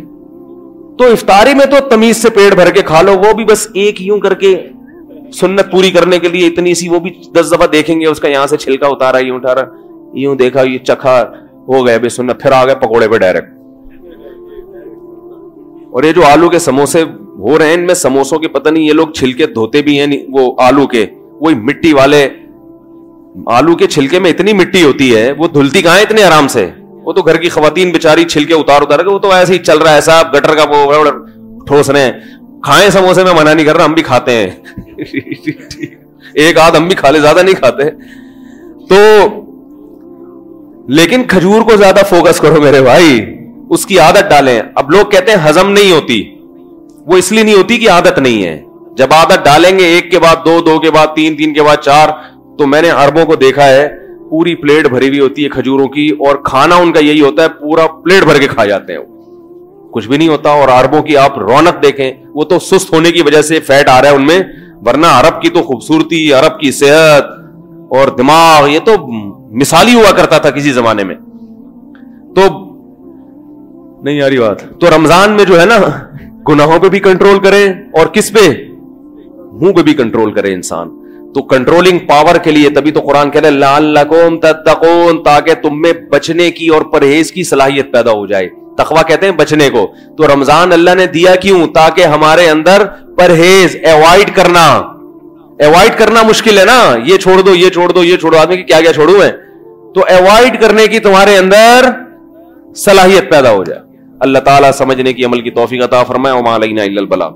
تو 0.98 1.04
افطاری 1.04 1.54
میں 1.54 1.66
تو 1.66 1.88
تمیز 1.88 2.16
سے 2.16 2.30
پیٹ 2.30 2.54
بھر 2.54 2.70
کے 2.70 2.82
کھا 2.82 3.02
لو، 3.02 3.12
وہ 3.12 3.32
بھی 3.32 3.44
بس 3.44 3.68
ایک 3.74 4.02
یوں 4.02 4.18
کر 4.18 4.34
کے 4.34 4.66
سنت 5.34 5.72
پوری 5.72 5.90
کرنے 5.90 6.18
کے 6.18 6.28
لیے 6.28 6.46
اتنی 6.46 6.74
سی 6.74 6.88
وہ 6.88 6.98
بھی 6.98 7.10
دس 7.40 7.52
دفعہ 7.52 7.66
دیکھیں 7.66 8.00
گے، 8.00 8.06
اس 8.06 8.20
کا 8.20 8.28
یہاں 8.28 8.46
سے 8.46 8.56
چھلکا 8.56 8.86
اتارا، 8.86 9.18
یوں 9.18 9.36
اٹھارا 9.36 9.60
یوں 10.14 10.34
دیکھا، 10.34 10.62
یہ 10.62 10.78
چکھا، 10.78 11.22
ہو 11.68 11.86
گئے 11.86 11.98
بے 11.98 12.08
سنت، 12.08 12.42
پھر 12.42 12.52
آ 12.52 12.66
گئے 12.66 12.74
پکوڑے 12.74 13.08
پہ 13.08 13.18
ڈائریکٹ۔ 13.18 13.48
اور 15.92 16.02
یہ 16.02 16.12
جو 16.12 16.22
آلو 16.24 16.48
کے 16.48 16.58
سموسے 16.58 17.02
ہو 17.38 17.58
رہے 17.58 17.66
ہیں، 17.66 17.74
ان 17.74 17.86
میں 17.86 17.94
سموسوں 17.94 18.38
کے 18.38 18.48
پتہ 18.48 18.68
نہیں، 18.68 18.84
یہ 18.84 18.92
لوگ 18.92 19.08
چھلکے 19.08 19.46
دھوتے 19.46 19.82
بھی 19.82 20.00
ہیں 20.00 20.06
وہ 20.32 20.54
آلو 20.58 20.86
کے، 20.86 21.06
وہی 21.40 21.54
مٹی 21.54 21.92
والے۔ 21.92 22.28
آلو 23.46 23.76
کے 23.76 23.86
چھلکے 23.86 24.18
میں 24.18 24.30
اتنی 24.30 24.52
مٹی 24.52 24.82
ہوتی 24.82 25.16
ہے، 25.16 25.32
وہ 25.32 25.48
دھلتی 25.48 25.82
کہاں 25.82 26.00
اتنے 26.00 26.22
آرام 26.22 26.48
سے۔ 26.48 26.70
وہ 27.04 27.12
تو 27.12 27.22
گھر 27.22 27.36
کی 27.36 27.48
خواتین 27.48 27.90
بےچاری 27.90 28.24
چھلکے 28.24 28.54
اتار 28.54 28.82
اتار 28.82 28.98
کے، 28.98 29.10
وہ 29.10 29.18
تو 29.18 29.32
ایسے 29.32 29.52
ہی 29.52 29.58
چل 29.58 29.78
رہا 29.78 29.90
ہے، 29.90 29.94
ایسا 29.94 30.22
گٹر 30.22 30.54
کا 30.54 30.64
ٹھوس 31.66 31.90
رہے 31.90 32.00
ہیں 32.00 32.12
کھائیں 32.62 32.90
سموسے 32.90 33.24
میں 33.24 33.32
منع 33.32 33.54
نہیں 33.54 33.66
کر 33.66 33.76
رہا، 33.76 33.84
ہم 33.84 33.92
بھی 33.92 34.02
کھاتے 34.02 34.32
ہیں۔ 34.32 34.50
ایک 36.34 36.58
آدھ 36.58 36.76
ہم 36.76 36.88
بھی 36.88 36.96
کھا 36.96 37.10
لے 37.10 37.20
زیادہ 37.20 37.42
نہیں 37.42 37.54
کھاتے۔ 37.54 37.90
تو 38.88 39.26
لیکن 40.88 41.22
کھجور 41.28 41.62
کو 41.62 41.76
زیادہ 41.76 42.00
فوکس 42.08 42.40
کرو 42.40 42.60
میرے 42.60 42.80
بھائی، 42.80 43.38
اس 43.70 43.86
کی 43.86 43.98
عادت 43.98 44.30
ڈالیں۔ 44.30 44.60
اب 44.74 44.90
لوگ 44.90 45.06
کہتے 45.06 45.32
ہیں 45.32 45.48
ہزم 45.48 45.70
نہیں 45.70 45.92
ہوتی، 45.92 46.38
وہ 47.06 47.16
اس 47.16 47.32
لیے 47.32 47.42
نہیں 47.42 47.54
ہوتی 47.54 47.78
کہ 47.78 47.90
عادت 47.90 48.18
نہیں 48.18 48.44
ہے۔ 48.44 48.62
جب 48.96 49.06
عادت 49.10 49.44
ڈالیں 49.44 49.78
گے، 49.78 49.84
ایک 49.84 50.10
کے 50.10 50.18
بعد 50.18 50.36
دو 50.44 50.60
دو 50.60 50.78
کے 50.78 50.90
بعد 50.90 51.06
تین 51.16 51.36
تین 51.36 51.54
کے 51.54 51.62
بعد 51.62 51.76
چار، 51.76 52.08
تو 52.58 52.66
میں 52.66 52.82
نے 52.82 52.90
اربوں 52.90 53.24
کو 53.24 53.34
دیکھا 53.34 53.64
ہے 53.64 53.88
پوری 54.30 54.54
پلیٹ 54.54 54.88
بھری 54.88 55.08
ہوئی 55.08 55.20
ہوتی 55.20 55.44
ہے 55.44 55.48
کھجوروں 55.48 55.88
کی 55.88 56.08
اور 56.08 56.36
کھانا 56.44 56.76
ان 56.76 56.92
کا 56.92 57.00
یہی 57.00 57.20
ہوتا 57.20 57.42
ہے 57.42 57.48
پورا 57.48 57.86
پلیٹ 57.86 58.24
بھر 58.24 58.40
کے 58.40 58.46
کھا 58.46 58.66
جاتے 58.66 58.92
ہیں 58.92 59.00
کچھ 59.92 60.08
بھی 60.08 60.16
نہیں 60.16 60.28
ہوتا 60.28 60.50
اور 60.50 60.68
اربوں 60.68 61.02
کی 61.02 61.16
آپ 61.16 61.38
رونق 61.38 61.82
دیکھیں 61.82 62.12
وہ 62.34 62.44
تو 62.44 62.58
سست 62.58 62.92
ہونے 62.92 63.10
کی 63.12 63.22
وجہ 63.22 63.42
سے 63.42 63.60
فیٹ 63.60 63.88
آ 63.88 64.02
رہا 64.02 64.08
ہے 64.08 64.14
ان 64.14 64.26
میں 64.26 64.40
ورنہ 64.86 65.06
عرب 65.06 65.42
کی 65.42 65.48
تو 65.48 65.62
خوبصورتی 65.62 66.32
عرب 66.32 66.60
کی 66.60 66.70
صحت 66.70 67.24
اور 67.90 68.08
دماغ 68.08 68.68
یہ 68.68 68.78
تو 68.78 68.92
مثالی 69.56 69.94
ہوا 69.94 70.12
کرتا 70.16 70.38
تھا 70.38 70.50
کسی 70.50 70.70
زمانے 70.70 71.04
میں۔ 71.04 71.14
تو 72.36 72.42
نہیں 74.02 74.20
آ 74.20 74.28
رہی 74.28 74.38
بات۔ 74.38 74.80
تو 74.80 74.86
رمضان 74.96 75.30
میں 75.30 75.44
جو 75.44 75.60
ہے 75.60 75.66
نا 75.66 75.78
گناہوں 76.48 76.78
پہ 76.78 76.88
بھی 76.88 77.00
کنٹرول 77.00 77.38
کریں 77.38 77.72
اور 77.72 78.06
کس 78.06 78.32
پہ؟ 78.32 78.64
منہ 79.52 79.72
پہ 79.72 79.82
بھی 79.82 79.94
کنٹرول 79.94 80.32
کرے 80.32 80.54
انسان۔ 80.54 80.99
تو 81.34 81.42
کنٹرولنگ 81.42 81.98
پاور 81.98 82.36
کے 82.36 82.50
لیے 82.50 82.70
تبھی 82.70 82.90
تو 82.90 83.00
قرآن 83.00 83.30
کہہ 83.30 83.40
رہے 83.40 84.38
تتقون، 84.42 85.22
تاکہ 85.22 85.54
تم 85.54 85.80
میں 85.80 85.92
بچنے 85.92 86.50
کی 86.50 86.68
اور 86.68 86.82
پرہیز 86.82 87.32
کی 87.32 87.42
صلاحیت 87.42 87.92
پیدا 87.92 88.10
ہو 88.10 88.26
جائے۔ 88.26 88.48
تخوا 88.78 89.02
کہتے 89.02 89.26
ہیں 89.26 89.32
بچنے 89.32 89.70
کو۔ 89.70 89.92
تو 90.18 90.34
رمضان 90.34 90.72
اللہ 90.72 90.90
نے 90.94 91.06
دیا 91.06 91.34
کیوں؟ 91.34 91.66
تاکہ 91.66 92.04
ہمارے 92.04 92.50
اندر 92.50 92.82
پرہیز 93.16 93.76
اوائڈ 93.84 94.36
کرنا۔ 94.36 94.66
اوائڈ 95.66 95.98
کرنا 95.98 96.22
مشکل 96.22 96.58
ہے 96.58 96.64
نا۔ 96.64 96.96
یہ 97.04 97.16
چھوڑ 97.16 97.40
دو، 97.40 97.54
یہ 97.54 97.70
چھوڑ 97.70 97.88
دو، 97.88 98.04
یہ 98.04 98.16
چھوڑو۔ 98.16 98.38
آدمی 98.38 98.56
کی 98.56 98.62
کیا 98.62 98.80
کیا 98.80 98.92
چھوڑوں 98.92 99.14
میں؟ 99.14 99.32
تو 99.94 100.00
اوائڈ 100.00 100.60
کرنے 100.60 100.86
کی 100.86 100.98
تمہارے 100.98 101.36
اندر 101.36 101.90
صلاحیت 102.76 103.30
پیدا 103.30 103.50
ہو 103.50 103.64
جائے۔ 103.64 103.80
اللہ 104.20 104.38
تعالیٰ 104.38 104.70
سمجھنے 104.72 105.12
کی 105.12 105.24
عمل 105.24 105.40
کی 105.40 105.50
توفیق 105.50 105.82
عطا 105.82 106.02
فرمائے۔ 106.02 106.56
علینا 106.56 106.82
الا 106.82 107.00
البلاغ۔ 107.00 107.30